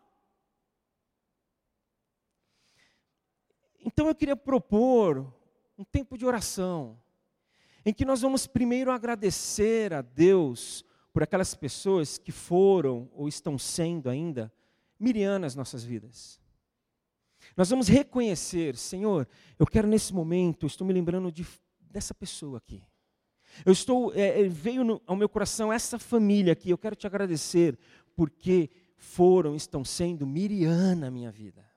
Então 3.84 4.08
eu 4.08 4.14
queria 4.14 4.36
propor 4.36 5.32
um 5.76 5.84
tempo 5.84 6.18
de 6.18 6.26
oração, 6.26 7.00
em 7.84 7.92
que 7.92 8.04
nós 8.04 8.20
vamos 8.20 8.46
primeiro 8.46 8.90
agradecer 8.90 9.94
a 9.94 10.02
Deus 10.02 10.84
por 11.12 11.22
aquelas 11.22 11.54
pessoas 11.54 12.18
que 12.18 12.30
foram 12.30 13.10
ou 13.12 13.26
estão 13.26 13.58
sendo 13.58 14.08
ainda 14.08 14.52
Miriam 14.98 15.38
nas 15.38 15.54
nossas 15.54 15.82
vidas. 15.82 16.38
Nós 17.56 17.70
vamos 17.70 17.88
reconhecer, 17.88 18.76
Senhor, 18.76 19.26
eu 19.58 19.66
quero 19.66 19.88
nesse 19.88 20.12
momento, 20.12 20.66
estou 20.66 20.86
me 20.86 20.92
lembrando 20.92 21.32
de, 21.32 21.46
dessa 21.80 22.12
pessoa 22.12 22.58
aqui. 22.58 22.82
Eu 23.64 23.72
estou, 23.72 24.12
é, 24.14 24.46
veio 24.48 24.84
no, 24.84 25.02
ao 25.06 25.16
meu 25.16 25.28
coração 25.28 25.72
essa 25.72 25.98
família 25.98 26.52
aqui, 26.52 26.70
eu 26.70 26.78
quero 26.78 26.94
te 26.94 27.06
agradecer, 27.06 27.78
porque 28.14 28.70
foram, 28.96 29.56
estão 29.56 29.84
sendo 29.84 30.26
Miriam 30.26 30.94
na 30.94 31.10
minha 31.10 31.32
vida. 31.32 31.69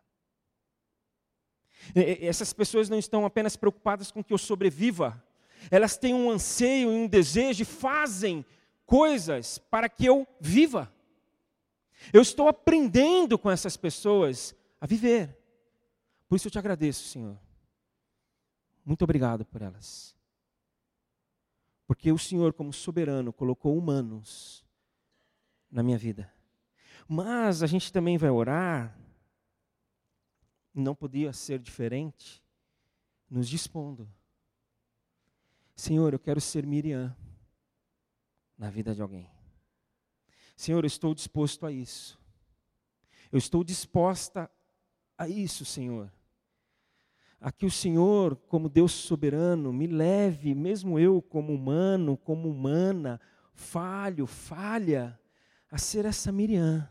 Essas 1.96 2.54
pessoas 2.54 2.90
não 2.90 2.98
estão 2.98 3.26
apenas 3.26 3.56
preocupadas 3.56 4.12
com 4.12 4.24
que 4.24 4.34
eu 4.34 4.38
sobreviva, 4.38 5.22
elas 5.72 5.98
têm 5.98 6.14
um 6.14 6.30
anseio 6.30 6.92
e 6.92 6.96
um 6.96 7.08
desejo 7.08 7.62
e 7.62 7.66
fazem 7.66 8.46
coisas 8.86 9.58
para 9.58 9.88
que 9.88 10.06
eu 10.06 10.28
viva. 10.40 10.92
Eu 12.12 12.22
estou 12.22 12.48
aprendendo 12.48 13.38
com 13.38 13.50
essas 13.50 13.78
pessoas 13.78 14.56
a 14.80 14.86
viver. 14.86 15.38
Por 16.28 16.36
isso 16.36 16.48
eu 16.48 16.52
te 16.52 16.60
agradeço, 16.60 17.08
Senhor. 17.08 17.38
Muito 18.86 19.04
obrigado 19.04 19.46
por 19.46 19.62
elas. 19.62 20.16
Porque 21.88 22.12
o 22.12 22.18
Senhor, 22.18 22.54
como 22.54 22.74
soberano, 22.74 23.32
colocou 23.32 23.78
humanos 23.78 24.66
na 25.72 25.82
minha 25.82 25.98
vida. 25.98 26.32
Mas 27.08 27.64
a 27.64 27.68
gente 27.68 27.92
também 27.92 28.18
vai 28.18 28.30
orar, 28.30 28.98
não 30.74 30.96
podia 30.96 31.32
ser 31.32 31.60
diferente, 31.60 32.44
nos 33.30 33.48
dispondo. 33.48 34.10
Senhor, 35.76 36.14
eu 36.14 36.20
quero 36.20 36.42
ser 36.42 36.66
Miriam 36.66 37.16
na 38.58 38.70
vida 38.70 38.94
de 38.94 39.02
alguém. 39.02 39.30
Senhor, 40.56 40.84
eu 40.84 40.88
estou 40.88 41.14
disposto 41.14 41.66
a 41.66 41.72
isso. 41.72 42.20
Eu 43.32 43.38
estou 43.38 43.64
disposta 43.64 44.50
a 45.18 45.28
isso, 45.28 45.66
Senhor. 45.66 46.12
A 47.40 47.52
que 47.52 47.66
o 47.66 47.72
Senhor, 47.72 48.36
como 48.36 48.70
Deus 48.70 48.92
soberano, 48.94 49.74
me 49.74 49.88
leve, 49.88 50.56
mesmo 50.56 50.98
eu, 50.98 51.22
como 51.22 51.54
humano, 51.54 52.16
como 52.16 52.50
humana, 52.50 53.20
falho, 53.54 54.26
falha, 54.26 55.20
a 55.70 55.78
ser 55.78 56.06
essa 56.06 56.32
Miriam, 56.32 56.88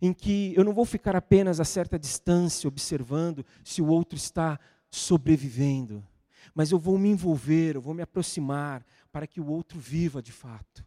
em 0.00 0.12
que 0.12 0.52
eu 0.56 0.64
não 0.64 0.72
vou 0.72 0.84
ficar 0.84 1.16
apenas 1.16 1.60
a 1.60 1.64
certa 1.64 1.98
distância 1.98 2.68
observando 2.68 3.44
se 3.64 3.80
o 3.80 3.88
outro 3.88 4.16
está 4.16 4.58
sobrevivendo, 4.90 6.04
mas 6.54 6.70
eu 6.70 6.78
vou 6.78 6.98
me 6.98 7.08
envolver, 7.08 7.76
eu 7.76 7.80
vou 7.80 7.94
me 7.94 8.02
aproximar 8.02 8.84
para 9.12 9.26
que 9.26 9.40
o 9.40 9.46
outro 9.46 9.78
viva 9.78 10.22
de 10.22 10.32
fato 10.32 10.84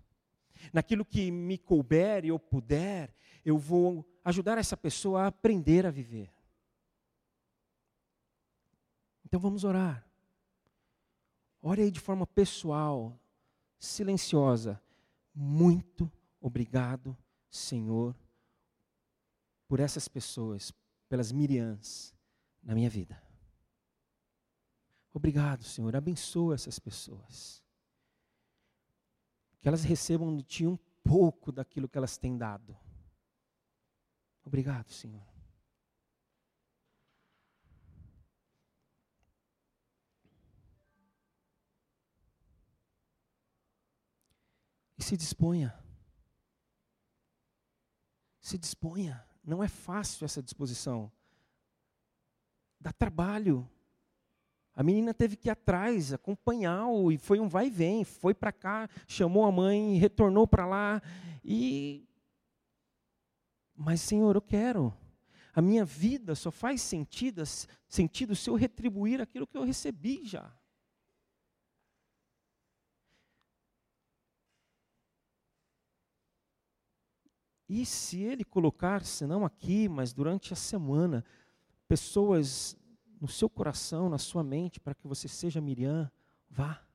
naquilo 0.72 1.04
que 1.04 1.32
me 1.32 1.58
couber 1.58 2.24
e 2.24 2.30
eu 2.30 2.40
puder, 2.40 3.14
eu 3.44 3.58
vou 3.58 4.06
ajudar 4.24 4.58
essa 4.58 4.78
pessoa 4.78 5.24
a 5.24 5.28
aprender 5.28 5.86
a 5.86 5.92
viver. 5.92 6.32
Então 9.26 9.40
vamos 9.40 9.64
orar. 9.64 10.08
Ore 11.62 11.82
aí 11.82 11.92
de 11.92 12.00
forma 12.00 12.28
pessoal, 12.28 13.18
silenciosa. 13.80 14.82
Muito 15.34 16.12
obrigado, 16.40 17.18
Senhor, 17.50 18.16
por 19.68 19.80
essas 19.80 20.08
pessoas, 20.08 20.72
pelas 21.10 21.32
Miriams 21.32 22.14
na 22.62 22.74
minha 22.76 22.90
vida. 22.90 23.22
Obrigado, 25.14 25.64
Senhor. 25.64 25.96
Abençoa 25.96 26.56
essas 26.56 26.80
pessoas 26.80 27.64
que 29.60 29.68
elas 29.68 29.84
recebam 29.84 30.36
de 30.36 30.44
Ti 30.44 30.68
um 30.68 30.78
pouco 31.04 31.52
daquilo 31.52 31.88
que 31.88 31.98
elas 31.98 32.18
têm 32.18 32.38
dado. 32.38 32.78
Obrigado, 34.44 34.92
Senhor. 34.92 35.26
E 44.98 45.04
se 45.04 45.16
disponha. 45.16 45.74
Se 48.42 48.58
disponha. 48.58 49.26
Não 49.44 49.64
é 49.64 49.68
fácil 49.68 50.26
essa 50.26 50.42
disposição. 50.42 51.12
Dá 52.80 52.92
trabalho. 52.92 53.70
A 54.76 54.82
menina 54.82 55.14
teve 55.14 55.36
que 55.36 55.50
ir 55.50 55.52
atrás, 55.52 56.14
acompanhar, 56.14 56.88
e 57.12 57.18
foi 57.18 57.40
um 57.40 57.48
vai 57.48 57.68
e 57.68 57.70
vem, 57.70 58.04
foi 58.04 58.34
para 58.34 58.52
cá, 58.52 58.90
chamou 59.08 59.46
a 59.46 59.52
mãe, 59.52 59.98
retornou 59.98 60.48
para 60.48 60.66
lá. 60.66 61.02
E. 61.44 62.08
Mas, 63.76 64.02
Senhor, 64.02 64.36
eu 64.36 64.42
quero. 64.42 64.94
A 65.54 65.62
minha 65.62 65.86
vida 65.86 66.34
só 66.34 66.50
faz 66.50 66.82
sentido, 66.82 67.44
sentido 67.88 68.36
se 68.36 68.50
eu 68.50 68.56
retribuir 68.56 69.22
aquilo 69.22 69.46
que 69.46 69.58
eu 69.58 69.64
recebi 69.64 70.26
já. 70.26 70.52
E 77.76 77.88
se 77.88 78.22
ele 78.22 78.44
colocar, 78.44 79.04
se 79.04 79.26
não 79.26 79.44
aqui, 79.44 79.90
mas 79.90 80.14
durante 80.14 80.54
a 80.54 80.56
semana, 80.56 81.26
pessoas 81.88 82.78
no 83.20 83.28
seu 83.28 83.50
coração, 83.50 84.10
na 84.10 84.20
sua 84.20 84.44
mente, 84.44 84.80
para 84.80 84.94
que 84.94 85.08
você 85.08 85.28
seja 85.28 85.60
Miriam, 85.60 86.12
vá. 86.48 86.86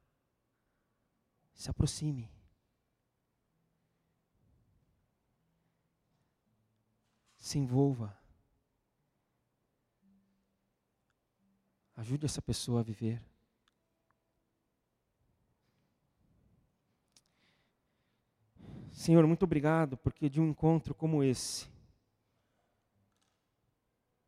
Se 1.52 1.68
aproxime. 1.68 2.30
Se 7.36 7.58
envolva. 7.58 8.16
Ajude 11.96 12.24
essa 12.24 12.40
pessoa 12.40 12.78
a 12.78 12.84
viver. 12.84 13.20
Senhor, 18.98 19.24
muito 19.28 19.44
obrigado, 19.44 19.96
porque 19.96 20.28
de 20.28 20.40
um 20.40 20.48
encontro 20.48 20.92
como 20.92 21.22
esse, 21.22 21.68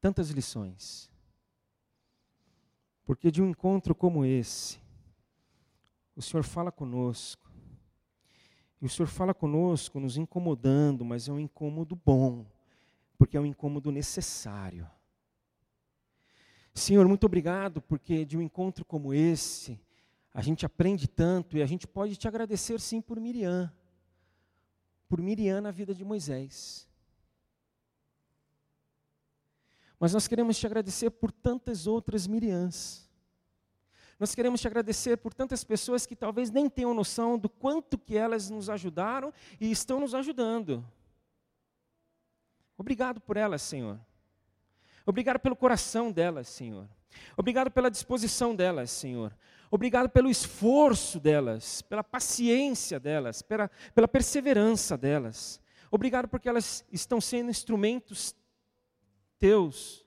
tantas 0.00 0.30
lições. 0.30 1.10
Porque 3.04 3.32
de 3.32 3.42
um 3.42 3.50
encontro 3.50 3.96
como 3.96 4.24
esse, 4.24 4.78
o 6.14 6.22
Senhor 6.22 6.44
fala 6.44 6.70
conosco. 6.70 7.50
E 8.80 8.86
o 8.86 8.88
Senhor 8.88 9.08
fala 9.08 9.34
conosco 9.34 9.98
nos 9.98 10.16
incomodando, 10.16 11.04
mas 11.04 11.26
é 11.26 11.32
um 11.32 11.40
incômodo 11.40 11.96
bom, 11.96 12.46
porque 13.18 13.36
é 13.36 13.40
um 13.40 13.46
incômodo 13.46 13.90
necessário. 13.90 14.88
Senhor, 16.72 17.08
muito 17.08 17.26
obrigado, 17.26 17.82
porque 17.82 18.24
de 18.24 18.38
um 18.38 18.40
encontro 18.40 18.84
como 18.84 19.12
esse, 19.12 19.80
a 20.32 20.40
gente 20.40 20.64
aprende 20.64 21.08
tanto 21.08 21.56
e 21.56 21.62
a 21.62 21.66
gente 21.66 21.88
pode 21.88 22.14
te 22.14 22.28
agradecer 22.28 22.78
sim 22.78 23.00
por 23.00 23.18
Miriam, 23.18 23.74
por 25.10 25.20
Miriam 25.20 25.60
na 25.60 25.72
vida 25.72 25.92
de 25.92 26.04
Moisés. 26.04 26.88
Mas 29.98 30.14
nós 30.14 30.28
queremos 30.28 30.56
te 30.56 30.64
agradecer 30.64 31.10
por 31.10 31.32
tantas 31.32 31.88
outras 31.88 32.28
Miriams. 32.28 33.10
Nós 34.20 34.36
queremos 34.36 34.60
te 34.60 34.68
agradecer 34.68 35.16
por 35.16 35.34
tantas 35.34 35.64
pessoas 35.64 36.06
que 36.06 36.14
talvez 36.14 36.48
nem 36.50 36.70
tenham 36.70 36.94
noção 36.94 37.36
do 37.36 37.48
quanto 37.48 37.98
que 37.98 38.16
elas 38.16 38.48
nos 38.48 38.70
ajudaram 38.70 39.32
e 39.60 39.70
estão 39.70 39.98
nos 39.98 40.14
ajudando. 40.14 40.86
Obrigado 42.78 43.20
por 43.20 43.36
elas, 43.36 43.62
Senhor. 43.62 43.98
Obrigado 45.04 45.40
pelo 45.40 45.56
coração 45.56 46.12
delas, 46.12 46.46
Senhor. 46.48 46.88
Obrigado 47.36 47.68
pela 47.70 47.90
disposição 47.90 48.54
delas, 48.54 48.92
Senhor. 48.92 49.36
Obrigado 49.70 50.08
pelo 50.08 50.28
esforço 50.28 51.20
delas, 51.20 51.80
pela 51.82 52.02
paciência 52.02 52.98
delas, 52.98 53.40
pela, 53.40 53.70
pela 53.94 54.08
perseverança 54.08 54.98
delas. 54.98 55.60
Obrigado 55.90 56.26
porque 56.26 56.48
elas 56.48 56.84
estão 56.90 57.20
sendo 57.20 57.50
instrumentos 57.50 58.34
teus 59.38 60.04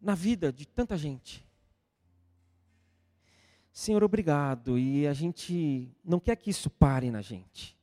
na 0.00 0.14
vida 0.14 0.52
de 0.52 0.66
tanta 0.66 0.96
gente. 0.96 1.44
Senhor, 3.72 4.04
obrigado. 4.04 4.78
E 4.78 5.06
a 5.06 5.12
gente 5.12 5.90
não 6.04 6.20
quer 6.20 6.36
que 6.36 6.50
isso 6.50 6.68
pare 6.68 7.10
na 7.10 7.22
gente. 7.22 7.76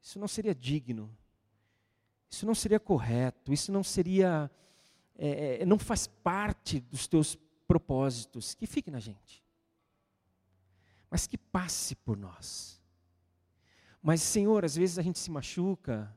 Isso 0.00 0.18
não 0.18 0.28
seria 0.28 0.54
digno. 0.54 1.14
Isso 2.30 2.46
não 2.46 2.54
seria 2.54 2.78
correto. 2.78 3.52
Isso 3.52 3.72
não 3.72 3.82
seria. 3.82 4.50
É, 5.18 5.62
é, 5.62 5.66
não 5.66 5.78
faz 5.78 6.06
parte 6.06 6.78
dos 6.78 7.06
teus 7.06 7.36
propósitos. 7.66 8.54
Que 8.54 8.66
fique 8.66 8.90
na 8.90 9.00
gente. 9.00 9.44
Mas 11.10 11.26
que 11.26 11.38
passe 11.38 11.94
por 11.94 12.16
nós. 12.16 12.80
Mas, 14.02 14.22
Senhor, 14.22 14.64
às 14.64 14.76
vezes 14.76 14.98
a 14.98 15.02
gente 15.02 15.18
se 15.18 15.30
machuca. 15.30 16.16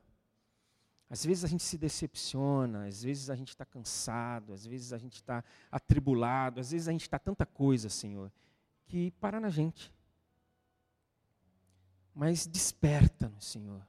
Às 1.10 1.24
vezes 1.26 1.44
a 1.44 1.48
gente 1.48 1.64
se 1.64 1.76
decepciona, 1.76 2.86
às 2.86 3.02
vezes 3.02 3.30
a 3.30 3.34
gente 3.34 3.48
está 3.48 3.64
cansado, 3.64 4.52
às 4.52 4.64
vezes 4.64 4.92
a 4.92 4.98
gente 4.98 5.16
está 5.16 5.42
atribulado, 5.68 6.60
às 6.60 6.70
vezes 6.70 6.86
a 6.86 6.92
gente 6.92 7.02
está 7.02 7.18
tanta 7.18 7.44
coisa, 7.44 7.88
Senhor, 7.88 8.30
que 8.86 9.10
para 9.12 9.40
na 9.40 9.50
gente. 9.50 9.92
Mas 12.14 12.46
desperta-nos, 12.46 13.44
Senhor. 13.44 13.84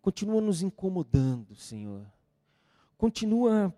Continua 0.00 0.40
nos 0.40 0.62
incomodando, 0.62 1.54
Senhor. 1.54 2.10
Continua 2.96 3.74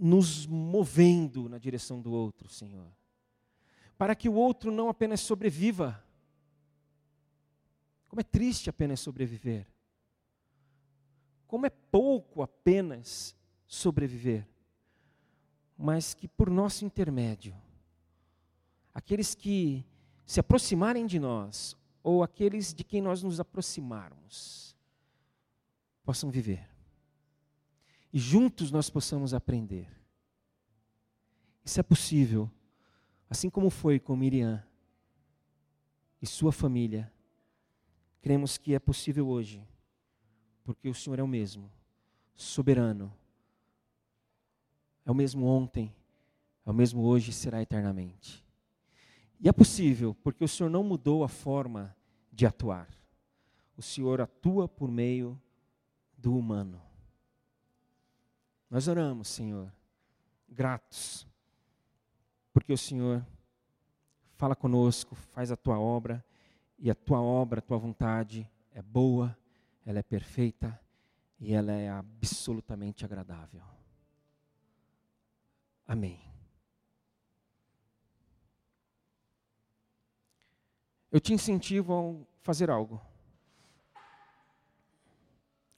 nos 0.00 0.46
movendo 0.46 1.48
na 1.48 1.58
direção 1.58 2.00
do 2.00 2.10
outro, 2.10 2.48
Senhor. 2.48 2.90
Para 3.98 4.14
que 4.14 4.28
o 4.28 4.34
outro 4.34 4.72
não 4.72 4.88
apenas 4.88 5.20
sobreviva. 5.20 6.02
Como 8.08 8.20
é 8.20 8.24
triste 8.24 8.70
apenas 8.70 9.00
sobreviver 9.00 9.66
como 11.50 11.66
é 11.66 11.70
pouco 11.70 12.42
apenas 12.42 13.36
sobreviver, 13.66 14.46
mas 15.76 16.14
que 16.14 16.28
por 16.28 16.48
nosso 16.48 16.84
intermédio, 16.84 17.56
aqueles 18.94 19.34
que 19.34 19.84
se 20.24 20.38
aproximarem 20.38 21.06
de 21.06 21.18
nós, 21.18 21.76
ou 22.04 22.22
aqueles 22.22 22.72
de 22.72 22.84
quem 22.84 23.02
nós 23.02 23.24
nos 23.24 23.40
aproximarmos, 23.40 24.76
possam 26.04 26.30
viver. 26.30 26.69
E 28.12 28.18
juntos 28.18 28.70
nós 28.70 28.90
possamos 28.90 29.32
aprender. 29.34 29.88
Isso 31.64 31.78
é 31.78 31.82
possível, 31.82 32.50
assim 33.28 33.48
como 33.48 33.70
foi 33.70 34.00
com 34.00 34.16
Miriam 34.16 34.62
e 36.20 36.26
sua 36.26 36.52
família. 36.52 37.12
Cremos 38.20 38.58
que 38.58 38.74
é 38.74 38.78
possível 38.78 39.28
hoje 39.28 39.66
porque 40.70 40.88
o 40.88 40.94
Senhor 40.94 41.18
é 41.18 41.22
o 41.22 41.26
mesmo, 41.26 41.68
soberano. 42.34 43.12
É 45.04 45.10
o 45.10 45.14
mesmo 45.14 45.44
ontem, 45.44 45.92
é 46.64 46.70
o 46.70 46.72
mesmo 46.72 47.02
hoje 47.02 47.30
e 47.30 47.34
será 47.34 47.60
eternamente. 47.60 48.44
E 49.40 49.48
é 49.48 49.52
possível, 49.52 50.14
porque 50.22 50.44
o 50.44 50.48
Senhor 50.48 50.68
não 50.68 50.84
mudou 50.84 51.24
a 51.24 51.28
forma 51.28 51.96
de 52.30 52.46
atuar. 52.46 52.88
O 53.76 53.82
Senhor 53.82 54.20
atua 54.20 54.68
por 54.68 54.90
meio 54.90 55.40
do 56.16 56.36
humano. 56.36 56.80
Nós 58.70 58.86
oramos, 58.86 59.26
Senhor, 59.26 59.70
gratos, 60.48 61.26
porque 62.52 62.72
o 62.72 62.78
Senhor 62.78 63.26
fala 64.36 64.54
conosco, 64.54 65.16
faz 65.16 65.50
a 65.50 65.56
tua 65.56 65.78
obra, 65.78 66.24
e 66.78 66.90
a 66.90 66.94
tua 66.94 67.20
obra, 67.20 67.58
a 67.58 67.62
tua 67.62 67.76
vontade 67.76 68.48
é 68.72 68.80
boa, 68.80 69.36
ela 69.84 69.98
é 69.98 70.02
perfeita 70.02 70.80
e 71.38 71.52
ela 71.52 71.72
é 71.72 71.90
absolutamente 71.90 73.04
agradável. 73.04 73.62
Amém. 75.86 76.20
Eu 81.10 81.18
te 81.18 81.34
incentivo 81.34 81.92
a 81.92 82.40
fazer 82.40 82.70
algo. 82.70 83.00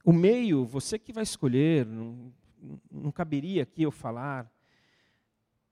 O 0.05 0.13
meio, 0.13 0.67
você 0.67 0.99
que 0.99 1.13
vai 1.13 1.23
escolher, 1.23 1.87
não, 1.87 2.33
não 2.91 3.11
caberia 3.11 3.63
aqui 3.65 3.83
eu 3.83 3.91
falar, 3.91 4.51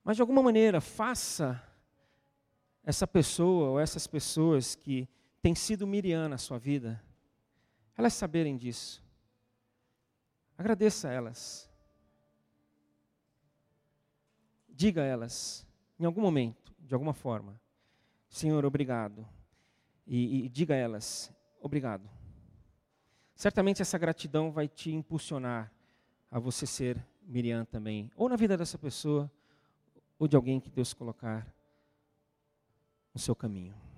mas 0.03 0.15
de 0.15 0.21
alguma 0.21 0.41
maneira, 0.41 0.81
faça 0.81 1.61
essa 2.83 3.07
pessoa 3.07 3.69
ou 3.69 3.79
essas 3.79 4.07
pessoas 4.07 4.75
que 4.75 5.07
têm 5.41 5.53
sido 5.55 5.87
Miriam 5.87 6.27
na 6.27 6.37
sua 6.37 6.57
vida, 6.57 7.01
elas 7.95 8.13
saberem 8.13 8.57
disso. 8.57 9.03
Agradeça 10.57 11.09
a 11.09 11.11
elas. 11.11 11.69
Diga 14.69 15.03
a 15.03 15.05
elas, 15.05 15.67
em 15.99 16.05
algum 16.05 16.21
momento, 16.21 16.73
de 16.79 16.93
alguma 16.93 17.13
forma, 17.13 17.59
Senhor, 18.27 18.65
obrigado. 18.65 19.27
E, 20.07 20.45
e 20.45 20.49
diga 20.49 20.73
a 20.73 20.77
elas, 20.77 21.31
obrigado. 21.59 22.09
Certamente 23.35 23.81
essa 23.81 23.97
gratidão 23.97 24.51
vai 24.51 24.67
te 24.67 24.91
impulsionar 24.91 25.71
a 26.31 26.39
você 26.39 26.65
ser 26.65 27.05
Miriam 27.23 27.65
também, 27.65 28.09
ou 28.15 28.29
na 28.29 28.37
vida 28.37 28.57
dessa 28.57 28.77
pessoa, 28.77 29.29
ou 30.17 30.27
de 30.27 30.35
alguém 30.35 30.59
que 30.59 30.69
Deus 30.69 30.93
colocar 30.93 31.45
no 33.13 33.19
seu 33.19 33.35
caminho. 33.35 33.75